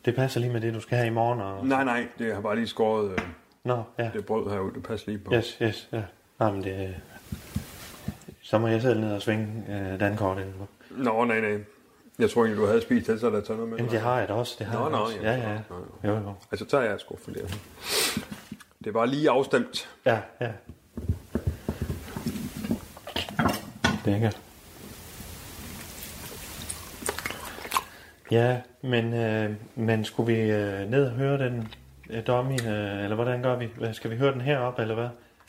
[0.05, 1.41] det passer lige med det, du skal have i morgen.
[1.41, 1.67] Og...
[1.67, 3.19] nej, nej, det har bare lige skåret øh,
[3.65, 4.11] Nå, ja.
[4.15, 4.75] det brød herude.
[4.75, 5.35] Det passer lige på.
[5.35, 6.03] Yes, yes, ja.
[6.41, 6.97] Nej, men det...
[8.43, 10.53] Så må jeg selv ned og svinge uh, dankortet.
[10.91, 11.59] Nå, nej, nej.
[12.19, 13.79] Jeg tror egentlig, du havde spist det, så der tager noget med.
[13.79, 14.57] Jamen, det har jeg da også.
[14.59, 15.17] Det har Nå, jeg nå, også.
[15.23, 15.59] ja, ja, ja.
[16.09, 16.35] Jo, jo.
[16.53, 17.61] Altså, tager jeg sgu for det.
[18.79, 19.89] Det er bare lige afstemt.
[20.07, 20.51] Ja, ja.
[24.05, 24.41] Lækkert.
[28.31, 31.69] Ja, men, øh, men skulle vi øh, ned og høre den
[32.11, 33.69] øh, dummy, øh, eller hvordan gør vi?
[33.93, 35.09] Skal vi høre den heroppe, eller hvad?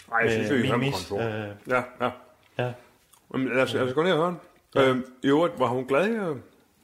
[0.09, 1.17] Nej, jeg synes, Med vi er kontor.
[1.19, 2.09] øh, Ja, ja.
[2.57, 2.71] Ja,
[3.33, 4.39] Jamen, lad os, lad os gå ned og høre den.
[4.75, 4.89] Ja.
[4.89, 6.35] Øhm, I øvrigt, var hun glad, øh,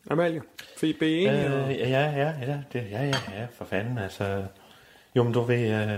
[0.09, 0.41] Amalie?
[0.77, 1.05] Fik B1?
[1.05, 4.45] øh, ja, ja, ja, det, ja, ja, ja, for fanden, altså.
[5.15, 5.89] Jo, men du ved, øh,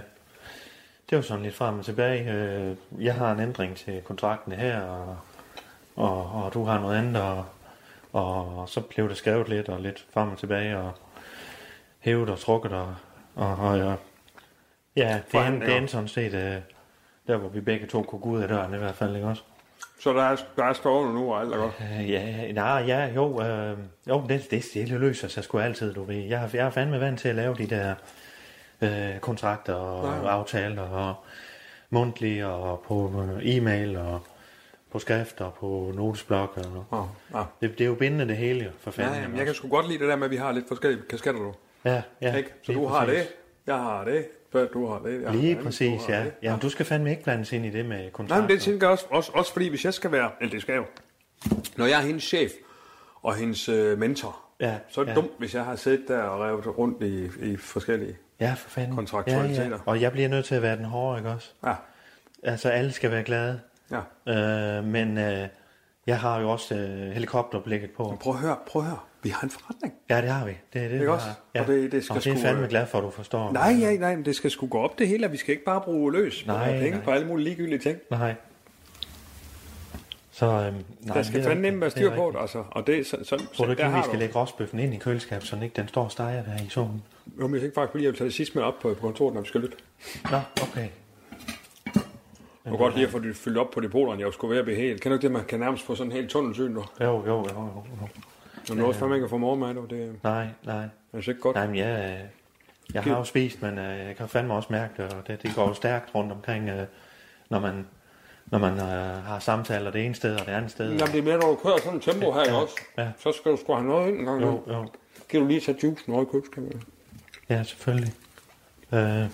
[1.10, 2.32] det er jo sådan lidt frem og tilbage.
[2.34, 5.18] Øh, jeg har en ændring til kontrakten her, og,
[5.96, 7.46] og, og du har noget andet, og,
[8.14, 10.92] og så blev det skrevet lidt, og lidt frem og tilbage, og
[12.00, 12.96] hævet og trukket, og,
[13.36, 13.94] og, og ja, ja,
[14.96, 15.76] det er, Forhandlinger.
[15.76, 16.62] det er sådan set, øh,
[17.28, 19.44] der hvor vi begge to kunne gå ud af døren i hvert fald, ikke også?
[20.00, 21.74] Så der er, der er stående nu, og alt er godt.
[22.00, 23.78] Øh, ja, nej, ja, jo, øh,
[24.10, 26.16] jo, det, det, det løser sig sgu altid, du ved.
[26.16, 27.96] Jeg, har- jeg er fandme vant til at lave de der
[28.82, 30.28] øh, kontrakter og Ja, ja.
[30.30, 31.16] aftaler og
[31.90, 33.12] mundtlige og på
[33.44, 34.22] øh, e-mail og
[34.92, 36.58] på skrift og på notesblok.
[36.58, 37.44] Og, Oh, ja.
[37.62, 39.22] det, det er jo bindende det hele, for Ja, fanden.
[39.22, 41.42] jamen, jeg kan sgu godt lide det der med, at vi har lidt forskellige kasketter,
[41.42, 41.54] du.
[41.86, 42.54] ja, ja, Ikke?
[42.64, 43.20] Så du har præcis.
[43.22, 43.28] det,
[43.68, 45.22] jeg har det, så du har det.
[45.22, 46.24] Jeg Lige har præcis, det, ja.
[46.24, 46.34] det.
[46.44, 48.42] Jamen, du skal fandme ikke blandes ind i det med Nej, kontrakter.
[48.42, 50.74] men det tænker jeg også, også, også fordi, hvis jeg skal være, eller det skal
[50.74, 50.86] jeg jo,
[51.78, 52.52] når jeg er hendes chef
[53.22, 55.16] og hendes øh, mentor, Ja, så er det ja.
[55.16, 58.18] dumt, hvis jeg har siddet der og revet rundt i, i forskellige...
[58.40, 58.96] Ja, for fanden.
[58.96, 59.64] kontraktualiteter.
[59.64, 59.76] Ja, ja.
[59.86, 61.52] Og jeg bliver nødt til at være den hårde, ikke også?
[61.66, 61.74] Ja,
[62.44, 63.60] Altså, alle skal være glade.
[63.92, 63.98] ja.
[64.78, 65.48] Øh, men øh,
[66.08, 68.18] Jeg har jo også øh, helikopterblikket på.
[68.22, 69.00] Prøv at høre, prøv at høre.
[69.28, 69.94] Vi har en forretning.
[70.10, 70.52] Ja, det har vi.
[70.74, 71.26] Det er det, Ikke også?
[71.28, 71.34] har.
[71.62, 71.74] Og Ja.
[71.74, 73.52] det- det skal og det er fandme øh, glad for, at du forstår.
[73.52, 75.64] Nej, ja, nej, men det skal sgu gå op det hele, og vi skal ikke
[75.66, 77.04] bare bruge løs på Nej, penge nej.
[77.04, 77.98] på alle mulige ligegyldige ting.
[78.12, 78.36] Nej.
[80.32, 81.82] Så, øhm, nej, Der skal fandme rigtigt.
[81.82, 82.64] være styr på det, altså.
[82.72, 84.20] Og det, så, så, Tror du ikke, at vi skal du.
[84.20, 87.04] lægge rostbøffen ind i køleskabet, så den ikke den står og steger der i solen?
[87.40, 89.34] Jo, men jeg tænkte faktisk, jeg vil tage det sidste med op på, på kontoret,
[89.34, 89.78] når vi skal lytte.
[90.32, 90.88] Nå, okay.
[92.66, 94.22] Jeg kunne godt lige at få det fyldt op på depoterne.
[94.26, 95.02] Jeg skulle ved at blive helt...
[95.02, 96.84] Kan du ikke det, man kan nærmest få sådan en helt tunnelsyn nu?
[97.02, 97.84] Jo, jo, jo, jo.
[98.02, 98.08] jo.
[98.70, 100.86] Når noget fandme ikke kan få morgenmad, nu, det er Nej, nej.
[101.14, 101.56] altså ikke godt.
[101.56, 102.28] Nej, men jeg, øh,
[102.94, 105.56] jeg har jo spist, men øh, jeg kan fandme også mærke det, og det, det
[105.56, 106.86] går jo stærkt rundt omkring, øh,
[107.50, 107.86] når man,
[108.46, 110.86] når man øh, har samtaler det ene sted og det andet sted.
[110.92, 112.54] Jamen, det er mere, når du kører sådan en tempo her, ja.
[112.62, 112.76] også?
[112.98, 113.08] Ja.
[113.18, 114.42] Så skal du sgu have noget ind en gang.
[114.42, 114.88] Jo, Jo.
[115.30, 116.82] Kan du lige tage juicen over i købskabet?
[117.50, 118.14] Ja, selvfølgelig.
[118.94, 119.28] Øh, Er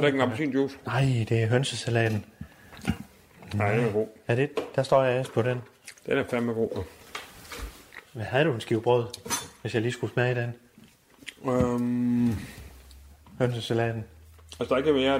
[0.00, 0.76] der ikke en appelsinjuice?
[0.86, 2.24] nej, det er hønsesalaten.
[3.54, 4.06] Nej, den er god.
[4.28, 5.62] Er det, der står jeg på den.
[6.06, 6.84] Den er fandme god.
[8.12, 9.06] Hvad havde du en skive brød,
[9.62, 10.54] hvis jeg lige skulle smage den?
[11.52, 12.36] Øhm,
[13.38, 14.04] Hønsesalaten.
[14.60, 15.14] altså, der er ikke mere,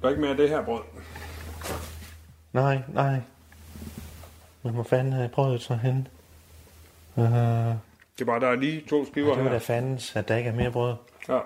[0.00, 0.80] der er ikke mere af det her brød.
[2.52, 3.20] Nej, nej.
[4.62, 6.06] Men hvor fanden er brødet så henne?
[7.16, 9.58] Uh, Det er bare, der er lige to skiver det var da her.
[9.58, 10.94] fandens, at der ikke er mere brød.
[11.28, 11.38] Ja.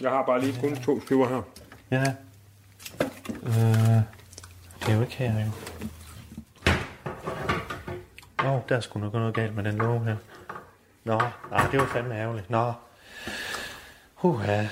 [0.00, 1.42] Jeg har bare lige kun to skiver her.
[1.90, 2.04] Ja.
[3.42, 4.02] Øh,
[4.80, 5.50] det er jo ikke her, jo.
[8.46, 10.16] Åh, oh, der skulle nok gå noget galt med den låge her.
[11.04, 11.18] Nå,
[11.50, 12.50] nej, det var fandme ærgerligt.
[12.50, 12.72] Nå.
[14.22, 14.68] Uh, ja.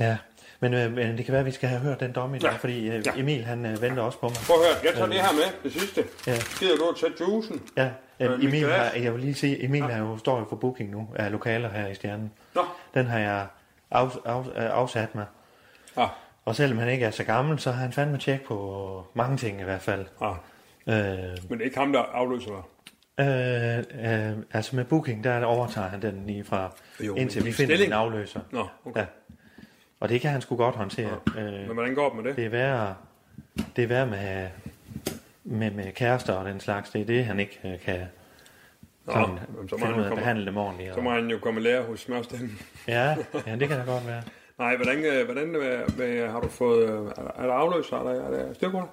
[0.00, 0.16] ja.
[0.60, 2.50] Men, øh, men det kan være, at vi skal have hørt den dom i dag,
[2.50, 2.56] Ja.
[2.56, 3.12] fordi øh, Ja.
[3.16, 4.36] Emil, han øh, venter også på mig.
[4.46, 6.04] Prøv at høre, jeg tager det her med, det sidste.
[6.26, 6.32] Ja.
[6.58, 7.62] Gider du at tage juicen?
[7.76, 7.90] Ja,
[8.20, 10.90] Øh, øh, Emil, har, jeg vil lige sige, Emil har jo, står jo for booking
[10.90, 12.32] nu af lokaler her i Stjernen.
[12.54, 12.64] Nå.
[12.94, 13.46] Den har jeg
[13.90, 15.24] af, af, øh, afsat mig.
[15.96, 16.06] Ja.
[16.44, 19.60] Og selvom han ikke er så gammel, så har han fandme tjek på mange ting
[19.60, 20.06] i hvert fald.
[20.22, 20.30] ja.
[20.86, 20.94] Øh,
[21.48, 22.62] Men det er ikke ham, der afløser dig.
[23.20, 27.52] Øh, øh, altså med booking, der overtager han den lige fra, Jo, jo, indtil vi
[27.52, 28.40] finder en afløser.
[28.50, 29.00] Nå, okay.
[29.00, 29.06] Ja.
[30.00, 31.18] Og det kan han sgu godt håndtere.
[31.38, 32.36] Øh, Men hvordan går det med det?
[32.36, 32.94] det er værre,
[33.76, 34.48] det er værre med,
[35.44, 36.90] med, med kærester og den slags.
[36.90, 38.00] Det er det, han ikke øh, kan
[39.06, 40.94] Nå, sådan, så må finde han ud af at komme- behandle dem ordentligt.
[40.94, 42.58] Så må Og, han jo komme lære hos smørstanden.
[42.88, 44.22] ja, ja, det kan da godt være.
[44.58, 46.90] Nej, hvordan, øh, hvordan øh, hvad, har du fået...
[46.90, 47.96] øh, Er er der afløser?
[47.96, 48.88] Er der, er der styrkunder?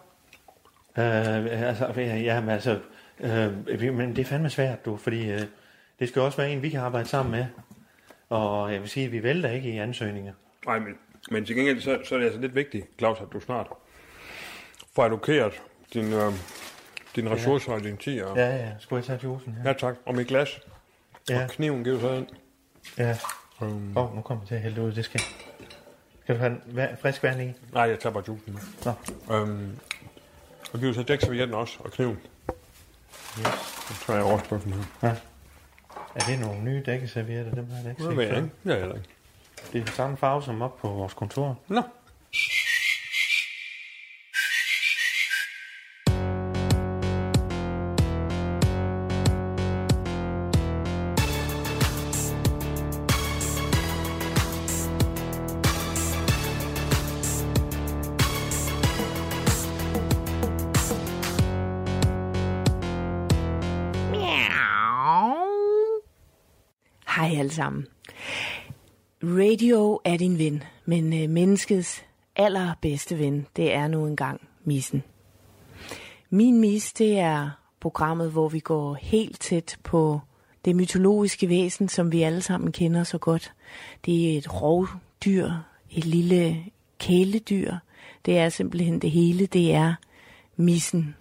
[0.98, 2.80] Øh, altså, ja, men altså,
[3.20, 5.42] øh, men det er fandme svært, du, fordi øh,
[6.00, 7.46] det skal også være en, vi kan arbejde sammen med.
[8.30, 10.34] Og jeg vil sige, at vi vælter ikke i ansøgninger.
[10.66, 10.94] Nej, men,
[11.32, 13.68] men til gengæld så, så er det altså lidt vigtigt, Claus, at du snart
[14.96, 15.62] får allokeret
[15.94, 16.34] din, øh,
[17.16, 18.22] din ressourcer og din tid.
[18.24, 19.70] Og, Ja, ja, skulle jeg tage juicen her?
[19.70, 19.96] ja, tak.
[20.06, 20.60] Og mit glas
[21.30, 22.28] Ja, og kniven giver så ind.
[22.98, 23.18] ja.
[23.62, 25.22] Um, Åh, oh, nu kommer jeg til at hælde det ud, det skal
[26.24, 27.54] Skal du have en frisk vand i?
[27.74, 28.60] nej, jeg tager bare juicen nu.
[28.86, 29.72] Nå, Um,
[30.74, 32.20] og giver så dækservietten også, og kniven.
[33.40, 33.48] Yes.
[33.88, 35.16] Så tager jeg årsbøffen her.
[36.16, 37.56] Er det nogle nye dækkeservietter?
[37.56, 38.44] Dem har jeg da ikke Det set ved jeg før.
[38.44, 38.50] ikke.
[38.66, 39.10] Ja, eller ikke.
[39.74, 41.58] Det er samme farve som op på vores kontor.
[41.68, 41.82] Nå.
[67.66, 67.88] Sammen.
[69.24, 72.04] Radio er din ven, men øh, menneskets
[72.36, 75.04] allerbedste ven, det er nu engang missen.
[76.30, 77.50] Min mis, det er
[77.80, 80.20] programmet, hvor vi går helt tæt på
[80.66, 83.54] det mytologiske væsen, som vi alle sammen kender så godt.
[84.06, 85.52] Det er et rovdyr,
[85.92, 86.66] et lille
[87.00, 87.76] kæledyr.
[88.26, 89.94] Det er simpelthen det hele, det er
[90.56, 91.16] missen.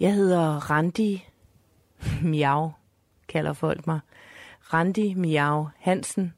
[0.00, 1.24] Jeg hedder Randi
[2.30, 2.72] Miau,
[3.28, 4.00] kalder folk mig.
[4.74, 6.32] Randi Miau Hansen.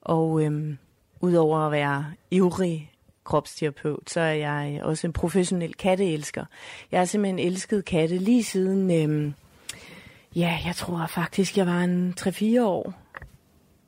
[0.00, 0.78] Og øhm,
[1.20, 2.90] udover at være ivrig
[3.24, 6.44] kropsterapeut, så er jeg også en professionel katteelsker.
[6.92, 9.34] Jeg har simpelthen elsket katte lige siden, øhm,
[10.36, 12.94] ja, jeg tror faktisk, jeg var en 3-4 år,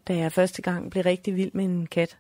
[0.09, 2.19] da jeg første gang blev rigtig vild med en kat.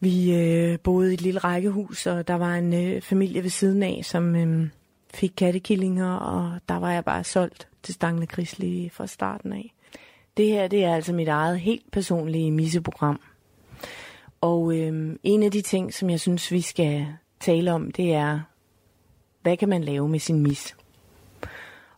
[0.00, 3.82] Vi øh, boede i et lille rækkehus, og der var en øh, familie ved siden
[3.82, 4.68] af, som øh,
[5.14, 9.74] fik kattekillinger, og der var jeg bare solgt til Stangle Grisli fra starten af.
[10.38, 13.20] Det her, det er altså mit eget helt personlige misseprogram.
[14.40, 17.06] Og øhm, en af de ting, som jeg synes, vi skal
[17.40, 18.40] tale om, det er,
[19.42, 20.76] hvad kan man lave med sin mis?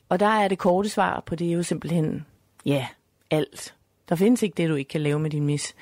[0.09, 2.27] Og der er det korte svar på det er jo simpelthen,
[2.67, 2.87] ja,
[3.31, 3.75] alt.
[4.09, 5.75] Der findes ikke det, du ikke kan lave med din mis.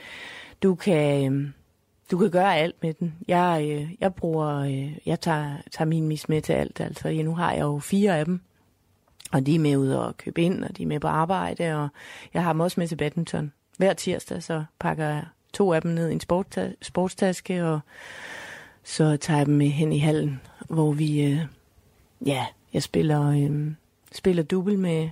[0.62, 1.52] Du kan øhm,
[2.10, 3.14] Du kan gøre alt med den.
[3.28, 6.80] Jeg, øh, jeg bruger, øh, jeg tager, tager min mis med til alt.
[6.80, 8.40] Altså, ja, nu har jeg jo fire af dem.
[9.32, 11.88] Og de er med ud og købe ind, og de er med på arbejde, og
[12.34, 13.52] jeg har dem også med til badminton.
[13.76, 17.80] Hver tirsdag, så pakker jeg to af dem ned i en sportta- sportstaske, og
[18.84, 21.40] så tager jeg dem med hen i hallen, hvor vi, øh,
[22.26, 23.72] ja, jeg spiller, øh,
[24.12, 25.10] spiller dubbel med,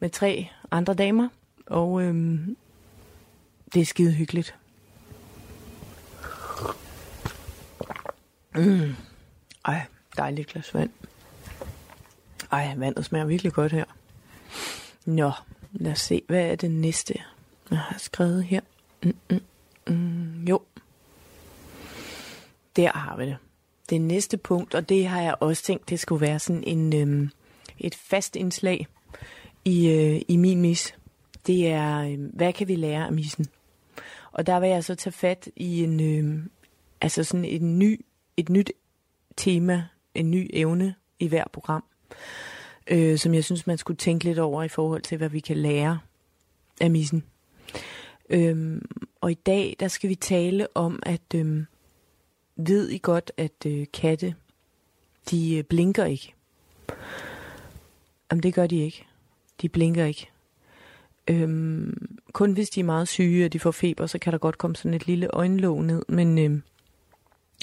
[0.00, 1.28] med tre andre damer,
[1.66, 2.38] og øh,
[3.74, 4.54] det er skide hyggeligt.
[8.54, 8.94] Mm.
[9.64, 9.82] Ej,
[10.16, 10.90] dejligt glas vand.
[12.56, 13.84] Ej, vandet smager virkelig godt her.
[15.04, 15.32] Nå,
[15.72, 17.14] lad os se, hvad er det næste,
[17.70, 18.60] jeg har skrevet her.
[19.02, 19.40] Mm, mm,
[19.94, 20.60] mm, jo.
[22.76, 23.36] Der har vi det.
[23.90, 27.30] Det næste punkt, og det har jeg også tænkt, det skulle være sådan en, øhm,
[27.78, 28.86] et fast indslag
[29.64, 30.94] i, øh, i min mis.
[31.46, 33.46] Det er, øh, hvad kan vi lære af missen?
[34.32, 36.44] Og der vil jeg så tage fat i en, øh,
[37.00, 38.04] altså sådan en ny,
[38.36, 38.70] et nyt
[39.36, 41.84] tema, en ny evne i hver program,
[42.86, 45.56] øh, som jeg synes, man skulle tænke lidt over i forhold til, hvad vi kan
[45.56, 45.98] lære
[46.80, 47.24] af missen.
[48.30, 48.88] Øhm,
[49.20, 51.66] og i dag, der skal vi tale om, at øhm,
[52.56, 54.34] ved I godt, at øh, katte,
[55.30, 56.34] de øh, blinker ikke.
[58.30, 59.06] Jamen, det gør de ikke.
[59.62, 60.30] De blinker ikke.
[61.28, 64.58] Øhm, kun hvis de er meget syge, og de får feber, så kan der godt
[64.58, 66.62] komme sådan et lille øjenlåg ned, men øhm,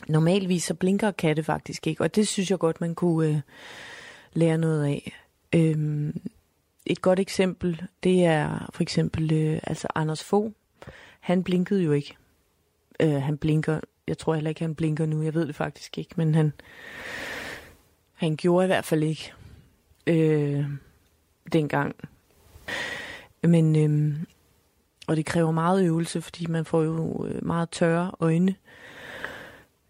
[0.08, 3.39] normalvis så blinker katte faktisk ikke, og det synes jeg godt, man kunne øh,
[4.33, 5.13] lære noget af.
[5.55, 6.21] Øhm,
[6.85, 10.51] et godt eksempel, det er for eksempel øh, altså Anders Fogh.
[11.19, 12.15] Han blinkede jo ikke.
[12.99, 16.13] Øh, han blinker, jeg tror heller ikke, han blinker nu, jeg ved det faktisk ikke,
[16.17, 16.53] men han,
[18.13, 19.33] han gjorde i hvert fald ikke
[20.07, 20.65] øh,
[21.53, 21.95] dengang.
[23.43, 24.15] Men, øh,
[25.07, 28.51] og det kræver meget øvelse, fordi man får jo øh, meget tørre øjne.
[28.51, 28.57] Øh,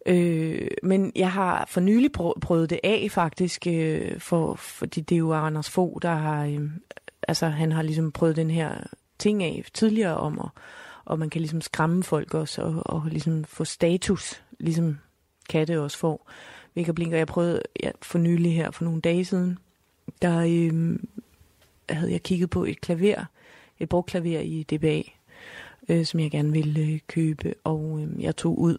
[0.05, 2.11] Øh, men jeg har for nylig
[2.41, 6.69] prøvet det af faktisk, øh, for, fordi det er jo Anders Fogh, der har, øh,
[7.27, 8.75] altså han har ligesom prøvet den her
[9.19, 10.49] ting af tidligere om, og,
[11.05, 14.97] og man kan ligesom skræmme folk også, og, og ligesom få status, ligesom
[15.49, 16.29] katte også får.
[16.75, 17.17] Væk og blinker.
[17.17, 19.57] Jeg prøvede ja, for nylig her, for nogle dage siden,
[20.21, 20.99] der øh,
[21.89, 23.25] havde jeg kigget på et klaver,
[23.79, 25.01] et brugt klaver i DBA,
[25.89, 28.77] øh, som jeg gerne ville øh, købe, og øh, jeg tog ud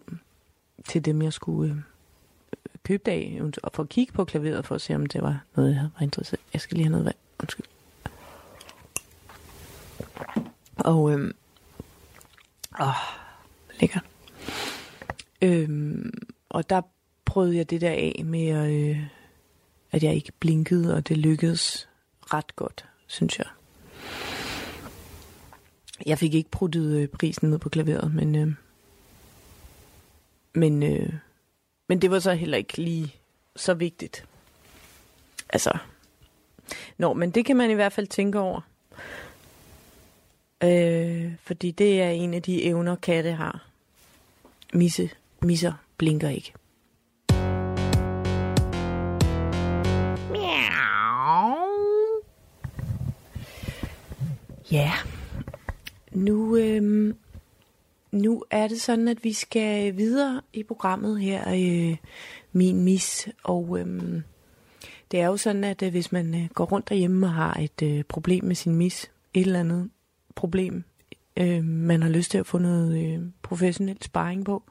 [0.83, 1.79] til dem, jeg skulle øh,
[2.83, 5.75] købe dag, og for at kigge på klaveret, for at se, om det var noget,
[5.75, 7.15] jeg var interesseret Jeg skal lige have noget vand.
[7.39, 7.65] Undskyld.
[10.77, 11.33] Og, øh,
[12.81, 12.87] åh,
[13.79, 14.03] lækkert.
[15.41, 15.69] Øh,
[16.49, 16.81] og der
[17.25, 19.03] prøvede jeg det der af med, øh,
[19.91, 21.89] at jeg ikke blinkede, og det lykkedes
[22.33, 23.47] ret godt, synes jeg.
[26.05, 28.53] Jeg fik ikke pruttet øh, prisen ned på klaveret, men, øh,
[30.55, 31.13] men, øh,
[31.89, 33.15] men det var så heller ikke lige
[33.55, 34.25] så vigtigt.
[35.49, 35.77] Altså,
[36.97, 38.61] nå, men det kan man i hvert fald tænke over.
[40.63, 43.67] Øh, fordi det er en af de evner, katte har.
[44.73, 45.09] Misse,
[45.41, 46.53] misser blinker ikke.
[54.71, 54.91] Ja,
[56.11, 57.13] nu, øh,
[58.15, 61.97] nu er det sådan, at vi skal videre i programmet her, øh,
[62.51, 64.21] min mis, og øh,
[65.11, 67.81] det er jo sådan, at øh, hvis man øh, går rundt derhjemme og har et
[67.83, 69.89] øh, problem med sin mis, et eller andet
[70.35, 70.83] problem,
[71.37, 74.63] øh, man har lyst til at få noget øh, professionel sparring på,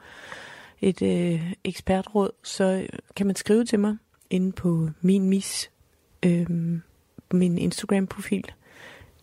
[0.80, 3.96] et øh, ekspertråd, så øh, kan man skrive til mig
[4.30, 5.70] inde på min mis,
[6.22, 6.46] øh,
[7.32, 8.52] min Instagram-profil,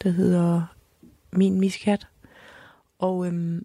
[0.03, 0.63] der hedder
[1.31, 2.07] min miskat.
[2.99, 3.61] Og øh,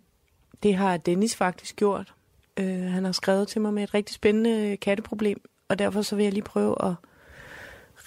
[0.62, 2.14] det har Dennis faktisk gjort.
[2.56, 6.22] Øh, han har skrevet til mig med et rigtig spændende katteproblem, og derfor så vil
[6.22, 6.94] jeg lige prøve at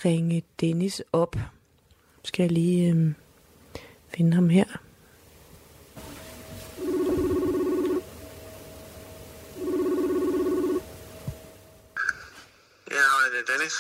[0.05, 1.35] ringe Dennis op.
[2.23, 3.13] Skal jeg lige øh,
[4.07, 4.65] finde ham her.
[12.91, 13.73] Ja, hej, det er Dennis.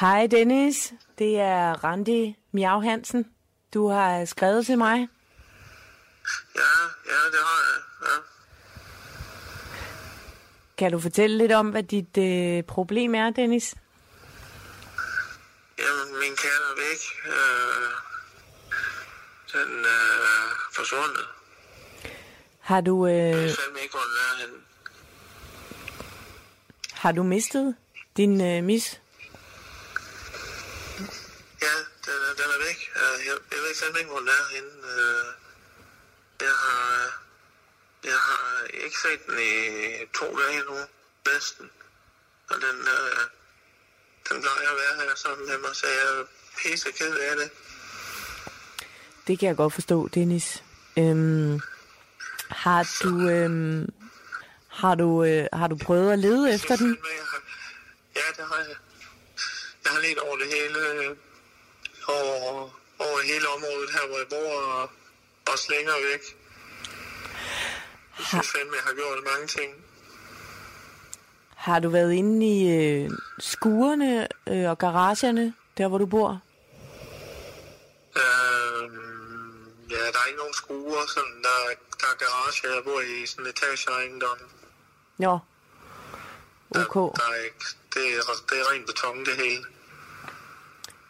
[0.00, 3.26] Hej Dennis, det er Randi Miau Hansen.
[3.74, 5.08] Du har skrevet til mig.
[6.56, 6.72] Ja,
[7.06, 8.16] ja, det har jeg, ja.
[10.78, 13.74] Kan du fortælle lidt om, hvad dit øh, problem er, Dennis?
[15.78, 17.00] Jamen, min kat er væk.
[17.26, 17.90] Øh,
[19.52, 21.26] den er øh, forsvundet.
[22.60, 24.60] Har du, Jeg øh, ved fandme ikke, hvor den er henne.
[26.92, 27.76] har du mistet
[28.16, 29.00] din øh, mis?
[31.62, 31.74] Ja,
[32.06, 32.78] den er, den er væk.
[32.96, 34.70] Øh, Jeg, jeg ved fandme ikke, hvor den er henne.
[34.70, 35.24] Øh,
[36.46, 36.84] Jeg har,
[38.04, 39.54] jeg har ikke set den i
[40.18, 40.76] to dage nu,
[41.32, 41.70] næsten.
[42.50, 43.20] Og den, øh,
[44.28, 46.24] den plejer at være her sammen med mig, så jeg er
[46.58, 47.50] pisse ked af det.
[49.26, 50.62] Det kan jeg godt forstå, Dennis.
[50.98, 51.60] Øhm,
[52.50, 53.88] har du, øhm,
[54.68, 56.98] har du, øh, har du prøvet at lede efter den?
[58.16, 58.76] Ja, det har jeg.
[59.84, 61.16] Jeg har let over det hele, øh,
[62.08, 64.90] over, over hele området her, hvor jeg bor, og
[65.52, 66.22] også længere væk.
[68.18, 69.72] Jeg synes fandme, jeg har gjort mange ting.
[71.56, 76.40] Har du været inde i øh, skuerne øh, og garagerne, der hvor du bor?
[78.16, 83.26] Øhm, ja, der er ikke nogen skruer, sådan, der, der er garage, jeg bor i
[83.26, 84.38] sådan en etageejendom.
[85.18, 85.38] Jo.
[86.74, 89.64] Der, Ok, der er ikke, det, er, det er ren beton, det hele.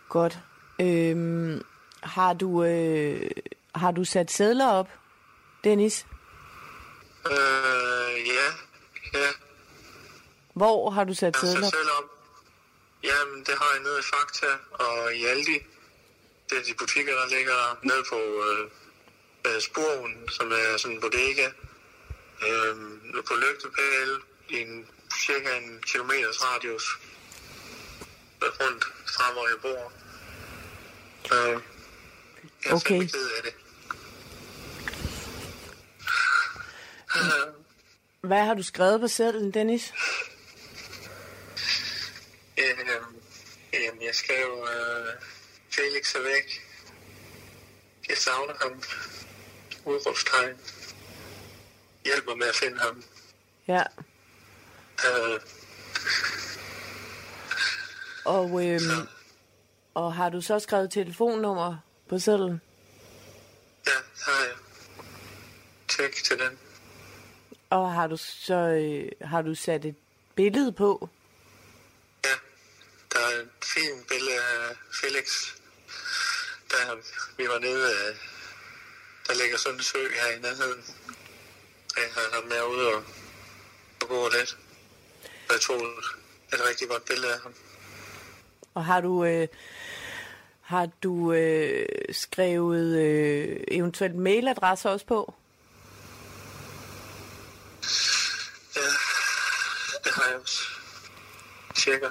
[0.08, 0.38] godt.
[0.80, 1.62] Øhm,
[2.02, 3.30] har du øh,
[3.74, 4.88] har du sat sædler op,
[5.64, 6.06] Dennis?
[7.30, 8.46] Øh, ja,
[9.14, 9.28] ja.
[10.54, 11.72] Hvor har du sat Jeg sædler op?
[11.72, 12.04] selv op.
[13.04, 15.58] Jamen, det har jeg nede i Fakta og i Aldi.
[16.50, 18.70] Det er de butikker, der ligger nede på øh,
[19.46, 21.48] øh, Sporen, som er sådan en bodega.
[22.46, 22.76] Øh,
[23.28, 24.16] på lygtepæle
[24.48, 24.87] i en
[25.26, 26.98] cirka en kilometers radius
[28.42, 29.92] rundt fra, hvor jeg bor.
[31.34, 31.60] Øh,
[32.64, 32.98] jeg er Okay.
[33.00, 33.54] ked af det.
[38.20, 39.92] Hvad har du skrevet på sædlen, Dennis?
[42.59, 43.16] Øhm,
[43.72, 45.12] jamen, jeg skrev, øh,
[45.74, 46.62] Felix er væk.
[48.09, 48.83] Jeg savner ham.
[49.85, 50.57] Udråbstegn.
[52.05, 53.03] Hjælp mig med at finde ham.
[53.68, 53.83] Ja.
[55.07, 55.40] Øh,
[58.24, 59.09] Og, øhm,
[59.94, 61.77] og har du så skrevet telefonnummer
[62.09, 62.61] på sædlen?
[63.87, 63.92] ja,
[64.24, 64.55] har jeg.
[65.88, 66.59] Tjek til den.
[67.74, 69.96] Og har du så øh, har du sat et
[70.34, 71.08] billede på?
[72.24, 72.34] Ja,
[73.12, 75.54] der er et fint billede af Felix.
[76.70, 76.76] Der
[77.37, 78.16] vi var nede, øh,
[79.26, 80.84] der ligger sådan en sø her i nærheden.
[81.96, 83.02] Jeg har ham med ude og,
[84.02, 84.58] og gå lidt.
[85.50, 87.54] Jeg tog et, et rigtig godt billede af ham.
[88.74, 89.48] Og har du øh,
[90.60, 95.34] har du øh, skrevet øh, eventuelt mailadresse også på?
[98.76, 98.80] Ja,
[100.04, 100.58] det har jeg også.
[101.76, 102.06] Cirka.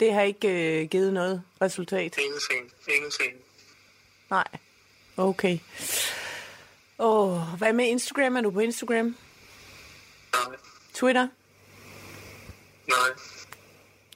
[0.00, 0.48] Det har ikke
[0.82, 2.18] øh, givet noget resultat.
[2.18, 2.72] Ingenting.
[2.96, 3.32] Ingenting.
[4.30, 4.46] Nej.
[5.16, 5.58] Okay.
[6.98, 8.36] Åh, hvad med Instagram?
[8.36, 9.16] Er du på Instagram?
[10.32, 10.56] Nej.
[10.94, 11.28] Twitter?
[12.88, 13.08] Nej.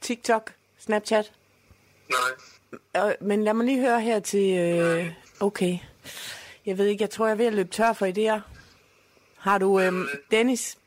[0.01, 0.53] TikTok?
[0.79, 1.33] Snapchat?
[2.11, 3.09] Nej.
[3.11, 4.59] Øh, men lad mig lige høre her til...
[4.59, 5.79] Øh, okay.
[6.67, 8.58] Jeg ved ikke, jeg tror, jeg er ved at løbe tør for idéer.
[9.49, 9.93] Har du, øh,
[10.31, 10.79] Dennis,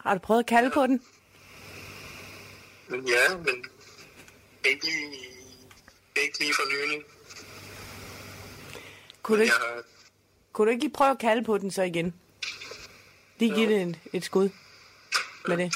[0.00, 1.02] har du prøvet at kalde på den?
[2.90, 3.64] Ja, men
[4.64, 5.12] ikke lige,
[6.16, 7.02] ikke lige for nylig.
[9.22, 9.82] Kunne du, ikke, har,
[10.52, 12.14] kunne du ikke lige prøve at kalde på den så igen?
[13.38, 14.50] Lige give det et, et skud
[15.48, 15.74] med det.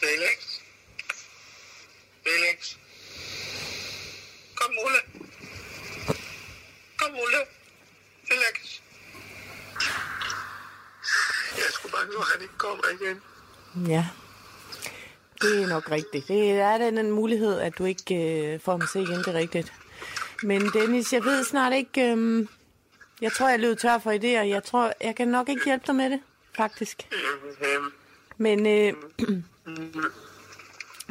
[0.00, 0.60] Felix.
[2.24, 2.76] Felix.
[4.54, 4.98] Kom, Ulle.
[6.98, 7.46] Kom, Ulle.
[8.28, 8.80] Felix.
[11.86, 13.22] Skulle bare nu, at han ikke kommer igen.
[13.88, 14.06] Ja.
[15.40, 16.28] Det er nok rigtigt.
[16.28, 19.34] Det er den en mulighed, at du ikke øh, får ham se igen, det er
[19.34, 19.72] rigtigt.
[20.42, 22.12] Men Dennis, jeg ved snart ikke...
[22.12, 22.46] Øh,
[23.20, 24.44] jeg tror, jeg løb tør for idéer.
[24.46, 26.20] Jeg tror, jeg kan nok ikke hjælpe dig med det,
[26.56, 27.08] faktisk.
[28.36, 28.92] Men, øh,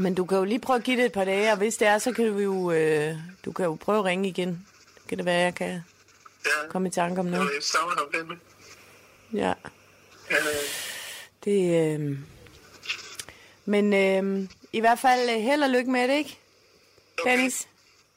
[0.03, 1.87] men du kan jo lige prøve at give det et par dage, og hvis det
[1.87, 4.67] er, så kan du jo, øh, du kan jo prøve at ringe igen.
[5.09, 5.83] Kan det være, jeg kan
[6.45, 7.49] ja, komme i tanke om noget?
[7.55, 8.39] jeg savner ham.
[9.33, 9.53] Ja,
[11.43, 11.93] det...
[11.93, 12.17] Øh,
[13.65, 16.37] men øh, i hvert fald øh, held og lykke med det, ikke?
[17.25, 17.67] Dennis,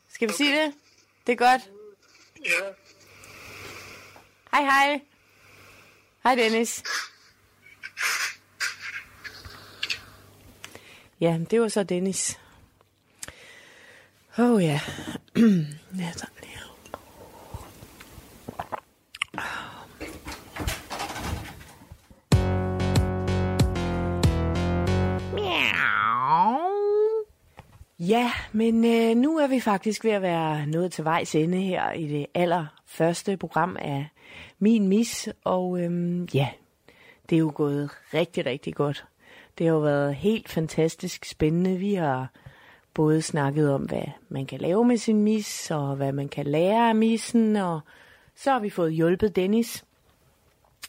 [0.09, 0.75] skal vi sige det?
[1.27, 1.71] Det er godt.
[2.45, 2.65] ja.
[4.53, 5.01] Hej, hej.
[6.23, 6.83] Hej, Dennis.
[11.21, 12.39] Ja, det var så Dennis.
[14.39, 14.81] Åh oh, ja.
[16.01, 16.48] ja, sådan
[28.01, 31.93] Ja, men øh, nu er vi faktisk ved at være nået til vejs ende her
[31.93, 34.09] i det allerførste program af
[34.59, 35.29] Min Mis.
[35.45, 36.49] Og øhm, ja,
[37.31, 39.05] det er jo gået rigtig, rigtig godt.
[39.59, 41.79] Det har jo været helt fantastisk spændende.
[41.79, 42.31] Vi har
[42.95, 46.89] både snakket om, hvad man kan lave med sin mis, og hvad man kan lære
[46.89, 47.81] af missen, og
[48.37, 49.85] så har vi fået hjulpet Dennis,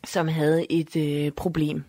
[0.04, 1.84] som havde et øh, problem.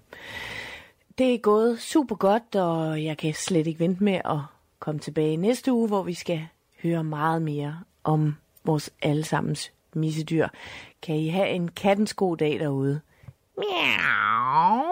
[1.21, 4.39] Det er gået super godt, og jeg kan slet ikke vente med at
[4.79, 6.47] komme tilbage næste uge, hvor vi skal
[6.83, 10.49] høre meget mere om vores allesammens missedyr.
[11.03, 13.01] Kan I have en kattens god dag derude?
[13.59, 14.90] Miau.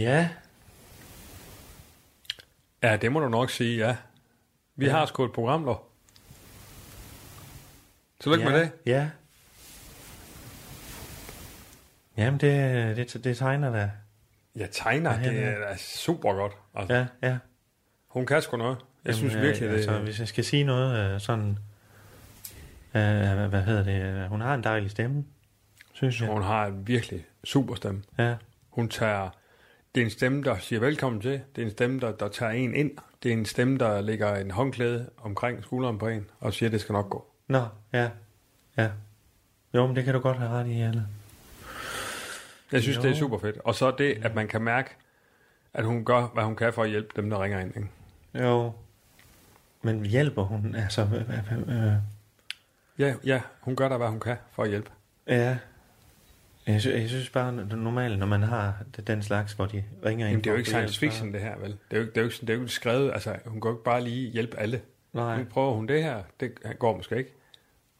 [0.00, 0.28] Ja,
[2.82, 3.96] Ja, det må du nok sige, ja.
[4.76, 4.92] Vi ja.
[4.92, 5.90] har sgu et program, dog.
[8.20, 8.70] Tillykke ja, med det.
[8.86, 9.10] Ja.
[12.16, 13.90] Jamen, det, det, det tegner da.
[14.56, 15.40] Jeg tegner, Ja, det ja.
[15.40, 16.52] er da super godt.
[16.74, 17.38] Altså, Ja, ja.
[18.08, 18.78] Hun kan sgu noget.
[18.78, 21.58] Jeg Jamen, synes øh, virkelig, det Altså, hvis jeg skal sige noget øh, sådan...
[22.94, 24.02] Øh, hvad hedder det?
[24.02, 25.24] øh, Hun har en dejlig stemme,
[25.92, 26.28] synes jeg.
[26.28, 28.02] hun har en virkelig super stemme.
[28.18, 28.34] Ja,
[28.70, 29.30] Hun tager...
[29.94, 31.40] Det er en stemme, der siger velkommen til.
[31.56, 32.90] Det er en stemme, der, der tager en ind.
[33.22, 36.72] Det er en stemme, der lægger en håndklæde omkring skulderen på en, og siger, at
[36.72, 37.26] det skal nok gå.
[37.48, 38.10] Nå, ja.
[38.76, 38.90] Ja.
[39.74, 41.02] Jo, men det kan du godt have ret i, Anna.
[42.72, 43.02] Jeg synes, Jo.
[43.02, 43.58] det er super fedt.
[43.64, 44.90] Og så det, at man kan mærke,
[45.74, 47.76] at hun gør, hvad hun kan for at hjælpe dem, der ringer ind.
[47.76, 47.88] Ikke?
[48.34, 48.72] Jo.
[49.82, 50.74] Men hjælper hun?
[50.74, 51.92] Altså, øh, øh, øh,
[52.98, 54.90] Ja, ja, hun gør da, hvad hun kan for at hjælpe.
[55.26, 55.58] ja.
[56.72, 58.74] Jeg, sy- jeg synes bare, normalt, når man har
[59.06, 60.32] den slags, hvor de ringer ind...
[60.32, 61.70] Jamen, det er jo ikke science fiction, det her, vel?
[61.70, 63.60] Det er jo ikke, det er jo ikke, det er jo ikke skrevet, altså, hun
[63.60, 64.80] kan jo ikke bare lige hjælpe alle.
[65.12, 65.38] Nej.
[65.38, 67.30] Nu prøver hun det her, det går måske ikke.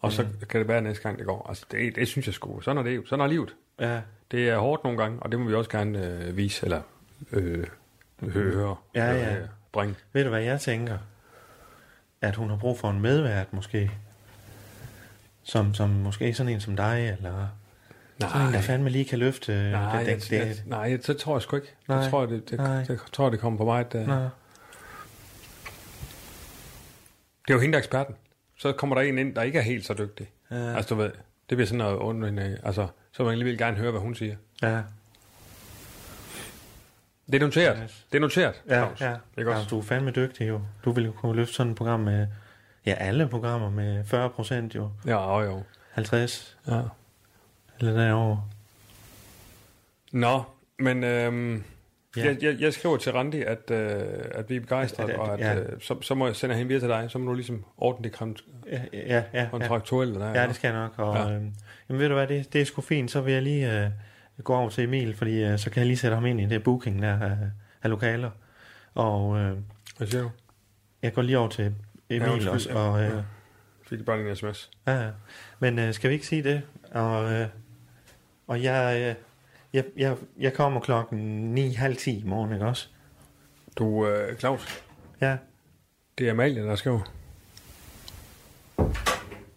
[0.00, 1.46] Og så kan det være næste gang, det går.
[1.48, 2.60] Altså, det, det synes jeg sgu.
[2.60, 3.06] Sådan er det jo.
[3.06, 3.54] Sådan er livet.
[3.80, 4.00] Ja,
[4.30, 6.82] Det er hårdt nogle gange, og det må vi også gerne øh, vise, eller
[7.32, 7.64] øh,
[8.22, 9.36] høre, Ja, eller, ja.
[9.38, 9.94] øh, bringe.
[10.12, 10.98] ved du hvad jeg tænker?
[12.20, 13.90] At hun har brug for en medvært, måske.
[15.42, 17.48] Som, som måske sådan en som dig, eller
[18.28, 20.98] sådan en, der fandme lige kan løfte øh, nej, det, jeg, det, jeg, det, nej,
[21.06, 21.74] det tror jeg sgu ikke.
[21.88, 22.78] Nej, Jeg tror, det, det, nej.
[22.80, 23.92] det, jeg tror, det kommer på mig.
[23.92, 24.30] Det, Nå, det
[27.48, 28.14] er jo hende, der er eksperten.
[28.58, 30.30] Så kommer der en ind, der ikke er helt så dygtig.
[30.50, 30.74] Ja.
[30.76, 31.10] Altså, du ved,
[31.50, 34.14] det bliver sådan noget en, øh, altså, så vil jeg alligevel gerne høre, hvad hun
[34.14, 34.36] siger.
[34.62, 34.80] ja,
[37.32, 37.78] Det er noteret.
[37.84, 38.06] Yes.
[38.12, 39.00] Det er noteret, ja, Claus.
[39.00, 39.14] ja.
[39.38, 39.68] Ikke ja, også?
[39.70, 40.60] du er fandme dygtig jo.
[40.84, 42.26] Du ville kunne løfte sådan et program med,
[42.86, 44.90] ja, alle programmer med 40 procent jo.
[45.06, 45.62] Ja, jo, jo.
[45.90, 46.80] 50 Ja.
[47.80, 48.42] Eller derovre.
[50.12, 50.42] Nå,
[50.78, 51.64] men øhm,
[52.16, 52.22] Ja.
[52.22, 52.28] ja.
[52.28, 54.02] jeg, jeg, jeg skriver til Randi, at, øh,
[54.34, 55.60] at vi er begejstrede, og at, ja.
[55.60, 57.10] øh, så, så må jeg sende hende videre til dig.
[57.10, 59.24] Så må du ligesom ordne det kont- Ja, ja, ja.
[59.32, 59.48] ja.
[59.50, 60.40] kontraktuelle der.
[60.40, 60.98] Ja, det skal jeg nok.
[60.98, 61.28] Og, ja.
[61.28, 61.34] Ja.
[61.34, 61.52] øhm,
[61.88, 63.10] jamen ved du hvad, det, det er sgu fint.
[63.10, 63.90] Så vil jeg lige øh,
[64.44, 66.62] gå over til Emil, fordi øh, så kan jeg lige sætte ham ind i det
[66.62, 67.36] booking der af,
[67.82, 68.30] af lokaler.
[68.94, 69.56] Og øh,
[69.96, 70.30] Hvad siger du?
[71.02, 71.74] jeg går lige over til
[72.10, 72.70] Emil Ja, undskyld, også.
[72.70, 72.76] ja.
[72.78, 73.22] Og, øh, Ja.
[73.88, 74.70] Fik bare en sms.
[74.86, 74.92] ja.
[74.92, 75.10] Ja,
[75.58, 76.62] Men øh, skal vi ikke sige det?
[76.92, 77.46] Og, øh,
[78.50, 79.14] og jeg, øh,
[79.72, 82.88] jeg, jeg, jeg kommer klokken 9.30 i morgen, ikke også?
[83.76, 84.82] Du, øh, Claus,
[85.20, 85.36] Ja.
[86.18, 87.00] det er Amalie, der skriver.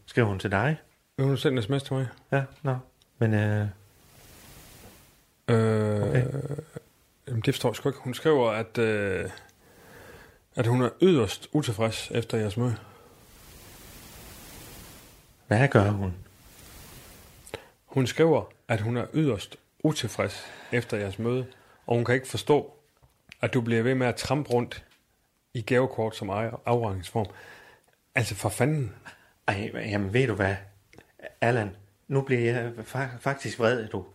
[0.06, 0.78] Skriver hun til dig?
[1.20, 2.08] Hun sende en sms til mig?
[2.32, 2.78] Ja, nå.
[3.20, 3.68] Men øh,
[5.48, 6.26] Øh, Okay.
[7.28, 8.00] Jamen, det forstår jeg sgu ikke.
[8.00, 9.30] Hun skriver, at, øh,
[10.56, 12.76] at hun er yderst utilfreds efter jeres møde.
[15.48, 16.14] hvad gør hun?
[17.86, 21.46] Hun skriver, at hun er yderst utilfreds efter jeres møde,
[21.88, 22.74] og hun kan ikke forstå,
[23.42, 24.86] at du bliver ved med at trampe rundt
[25.54, 27.26] i gavekort som af- afregningsform.
[28.16, 28.96] Altså for fanden.
[29.48, 30.56] Ej, jamen ved du hvad?
[31.42, 31.76] Allan,
[32.08, 34.06] nu bliver jeg fa- faktisk vred, du.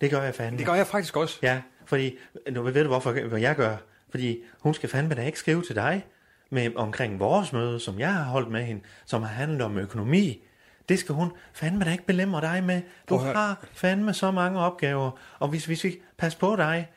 [0.00, 0.58] Det gør jeg fandme.
[0.58, 1.38] Det gør jeg faktisk også.
[1.42, 2.18] Ja, fordi,
[2.50, 3.76] nu ved du hvorfor hvad jeg gør?
[4.10, 6.06] Fordi hun skal fandme da ikke skrive til dig
[6.50, 10.42] med, omkring vores møde, som jeg har holdt med hende, som har handlet om økonomi.
[10.88, 12.82] Det skal hun fandme da ikke belemre dig med.
[13.08, 16.88] Du Prøv har fandme så mange opgaver, og hvis, hvis vi passer på dig,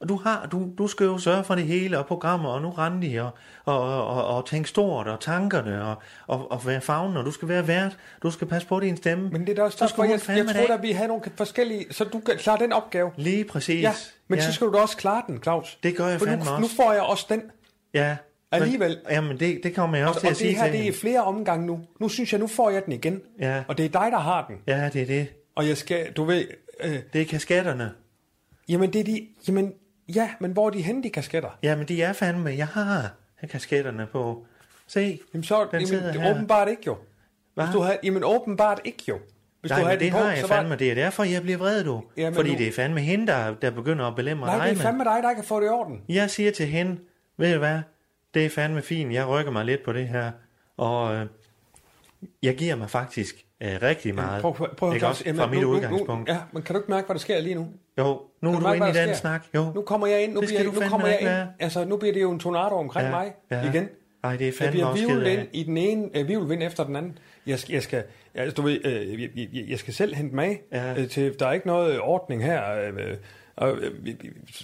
[0.00, 2.70] og du, har, du, du skal jo sørge for det hele, og programmer, og nu
[2.70, 3.30] Randi, og,
[3.64, 5.94] og, og, og, og tænke stort, og tankerne, og,
[6.26, 9.30] og, og være fagnen, og du skal være vært, du skal passe på din stemme.
[9.30, 11.86] Men det er også Så derfor, jeg, jeg tror ikke- at vi har nogle forskellige...
[11.90, 13.10] Så du kan klare den opgave.
[13.16, 13.82] Lige præcis.
[13.82, 13.92] Ja,
[14.28, 15.78] men ja, så skal du da også klare den, Claus.
[15.82, 16.76] Det gør jeg For nu, fandme nu også.
[16.76, 17.42] får jeg også den.
[17.94, 18.16] Ja.
[18.52, 18.98] Alligevel.
[19.04, 20.88] Men, jamen, det, det kommer jeg Og, også og til at sige det her, det
[20.88, 21.80] er flere omgange nu.
[22.00, 23.20] Nu synes jeg, nu får jeg den igen.
[23.40, 23.62] Ja.
[23.68, 24.56] Og det er dig, der har den.
[24.66, 25.26] Ja, det er det.
[25.54, 26.44] Og jeg skal, du ved...
[26.80, 27.92] Øh, Det er kasketterne.
[28.68, 29.26] jamen, det er de...
[29.48, 29.72] Jamen,
[30.14, 31.48] ja, men hvor er de henne, de kasketter?
[31.62, 32.50] Jamen, de er fandme.
[32.50, 33.10] Jeg har
[33.50, 34.46] kasketterne på.
[34.86, 35.20] Se.
[35.34, 36.30] Jamen, så Den jamen, sidder det her.
[36.34, 36.96] åbenbart ikke jo.
[37.54, 37.64] Hvad?
[37.64, 39.18] Hvis du har, jamen, åbenbart ikke jo.
[39.60, 40.76] Hvis Nej, du havde det på, har jeg så var- fandme.
[40.76, 42.02] Det er derfor, jeg bliver vred, du.
[42.16, 44.74] Ja, men Fordi nu- det er fandme hende, der, der begynder at belemre Nej, dig.
[44.74, 46.00] det er fandme dig, der har fået det i orden.
[46.08, 46.96] Jeg siger til hende,
[47.38, 47.78] ved du hvad,
[48.36, 50.30] det er fandme fint, jeg rykker mig lidt på det her,
[50.76, 51.26] og øh,
[52.42, 54.42] jeg giver mig faktisk øh, rigtig meget.
[54.42, 56.28] Prøv, prøv, prøv, ikke Claus, også, jamen, fra mit nu, udgangspunkt.
[56.28, 57.66] Nu, ja, men kan du ikke mærke, hvad der sker lige nu?
[57.98, 59.14] Jo, nu er du inde i den sker?
[59.14, 59.44] snak.
[59.54, 61.28] Jo, Nu kommer jeg ind, nu, Det bliver, nu kommer jeg ind.
[61.28, 61.48] være.
[61.58, 63.88] Altså, nu bliver det jo en tornado omkring mig igen.
[64.24, 65.16] Ej, det er Jeg fandme bliver også ked af.
[65.24, 67.18] vivlvind i den ene, øh, vivlvind efter den anden.
[67.46, 70.60] Jeg skal, jeg skal, jeg, du ved, øh, jeg, jeg, jeg skal selv hente mig
[70.72, 70.94] Ja.
[71.00, 72.72] øh, til, der er ikke noget ordning her.
[72.72, 73.16] Øh, øh,
[73.56, 74.08] og, øh,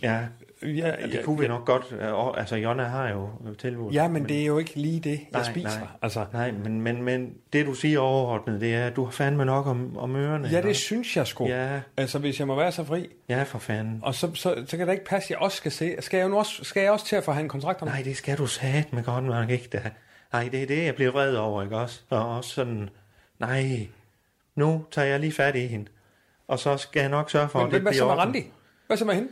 [0.02, 0.18] Ja,
[0.62, 0.68] ja,
[1.00, 1.94] ja, det kunne vi nok godt.
[2.00, 3.28] øh, og- Altså, Jonna har jo
[3.58, 3.94] tilbudt.
[3.94, 5.78] Ja, men det er jo ikke lige det, jeg Nej, spiser.
[5.78, 5.88] nej.
[6.02, 9.44] Altså, Nej, men, men, men det du siger overordnet, det er, at du har fandme
[9.44, 10.48] nok om, om ørerne.
[10.48, 10.80] ja, det også?
[10.82, 11.46] synes jeg sgu.
[11.46, 14.00] Ja, Altså, hvis jeg må være så fri, ja, for fanden.
[14.02, 15.96] og så, så, så kan det ikke passe, at jeg også skal se.
[16.00, 17.90] Skal jeg, nu også, skal jeg også til at forhandle kontrakterne?
[17.92, 19.90] Nej, det skal du sat med godt nok ikke da.
[20.32, 22.00] Nej, det er det, jeg bliver vred over, ikke også?
[22.10, 22.88] Og også sådan,
[23.38, 23.86] nej,
[24.56, 25.86] nu tager jeg lige fat i hende.
[26.48, 28.22] Og så skal jeg nok sørge for, men, at men det hvad så bliver med
[28.22, 28.34] orden.
[28.34, 28.50] Randi?
[28.92, 29.28] Hvad så med hende?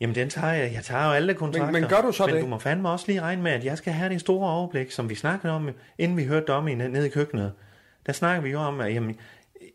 [0.00, 0.72] Jamen, den tager jeg.
[0.74, 1.70] Jeg tager jo alle kontrakter.
[1.72, 2.42] Men- men gør du så men det?
[2.42, 5.10] du må fandme også lige regne med, at jeg skal have det store overblik, som
[5.10, 7.52] vi snakkede om, inden vi hørte om i nede i køkkenet.
[8.06, 9.16] Der snakker vi jo om, at jamen,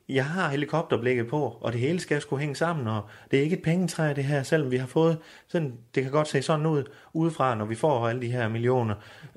[0.10, 3.56] jeg har helikopterblikket på, og det hele skal sgu hænge sammen, og det er ikke
[3.58, 5.18] et pengetræ, det her, selvom vi har fået,
[5.48, 8.96] sådan, det kan godt se sådan ud udefra, når vi får alle de her millioner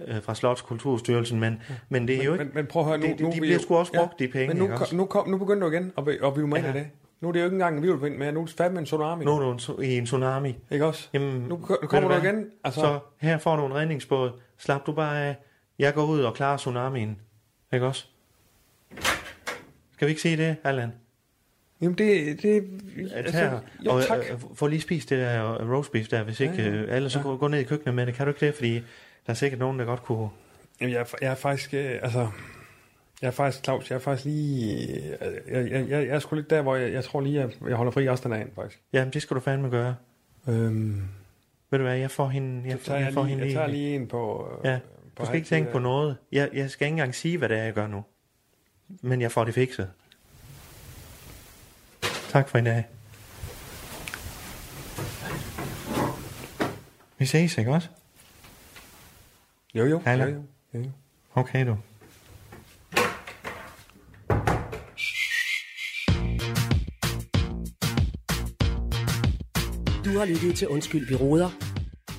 [0.09, 3.07] øh, fra Slotskulturstyrelsen, men, men det er jo ikke, Men, men prøv at høre, nu,
[3.07, 5.05] det, nu det, de vil bliver jeg- sgu også brugt, de penge, Men nu, nu,
[5.05, 6.66] kom, nu begynder du igen at, at blive mig Ja.
[6.66, 6.72] ja.
[6.72, 6.86] det.
[7.21, 9.25] Nu er det jo ikke engang en vivlvind mere, nu er det fandme en tsunami.
[9.25, 10.59] Nu er du en su- i en tsunami.
[10.71, 11.09] Ikke også?
[11.12, 12.33] Jamen, Nu ko- ved kommer du hvad?
[12.33, 14.31] igen, altså- Så her får du en redningsbåd.
[14.59, 15.37] Slap du bare af.
[15.79, 17.19] Jeg går ud og klarer tsunamien.
[17.73, 18.07] Ikke også?
[19.93, 20.93] Skal vi ikke se det, Allan?
[21.81, 22.43] Jamen det...
[22.43, 22.64] det
[23.14, 24.19] Altså, her, jo, og, tak.
[24.33, 26.71] øh, få lige spist det der øh, roast beef der, hvis ikke Ja, ja.
[26.71, 27.23] øh, alle så Ja.
[27.23, 28.14] gå, gå ned i køkkenet med det.
[28.14, 28.55] Kan du ikke det?
[28.55, 28.83] Fordi der
[29.27, 30.29] er sikkert nogen, der godt kunne...
[30.81, 31.75] Jamen, jeg, er, jeg er faktisk...
[31.75, 32.29] Øh, altså...
[33.23, 34.89] Jeg er faktisk, Claus, jeg er faktisk lige...
[35.25, 37.59] øh, Jeg, jeg, jeg, jeg er sgu lidt der, hvor jeg, jeg tror lige, at
[37.69, 38.83] jeg holder fri resten af dagen, faktisk.
[38.93, 39.97] Jamen, det skal du fandme gøre.
[40.49, 41.03] Øhm,
[41.71, 43.67] Ved du hvad, jeg får hende, jeg, tager jeg jeg, får lige, hende jeg tager
[43.67, 44.49] lige en på...
[44.64, 44.79] øh, Ja,
[45.17, 45.83] på Du skal ikke tænke på der.
[45.83, 46.17] noget.
[46.33, 48.05] Jeg, jeg skal ikke engang sige, hvad det er, jeg gør nu.
[49.03, 49.91] Men jeg får det fikset.
[52.29, 52.85] Tak for i dag.
[57.19, 57.89] Vi ses, ikke også?
[59.75, 60.03] Jo, jo.
[60.07, 60.43] Jo, jo,
[60.75, 60.91] jo.
[61.35, 61.77] Okay, du.
[70.07, 71.51] Du har lyttet til Undskyld, vi råder.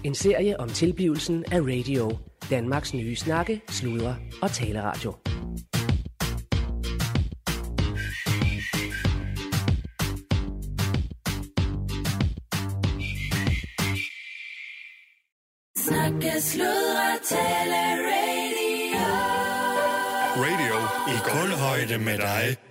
[0.04, 2.18] En serie om tilblivelsen af radio.
[2.50, 5.14] Danmarks nye snakke, sludre og taleradio.
[15.78, 17.82] Snakke, sludre, tale,
[18.12, 19.06] radio.
[20.38, 20.78] Radio
[21.14, 22.66] i kulhøjde med dig.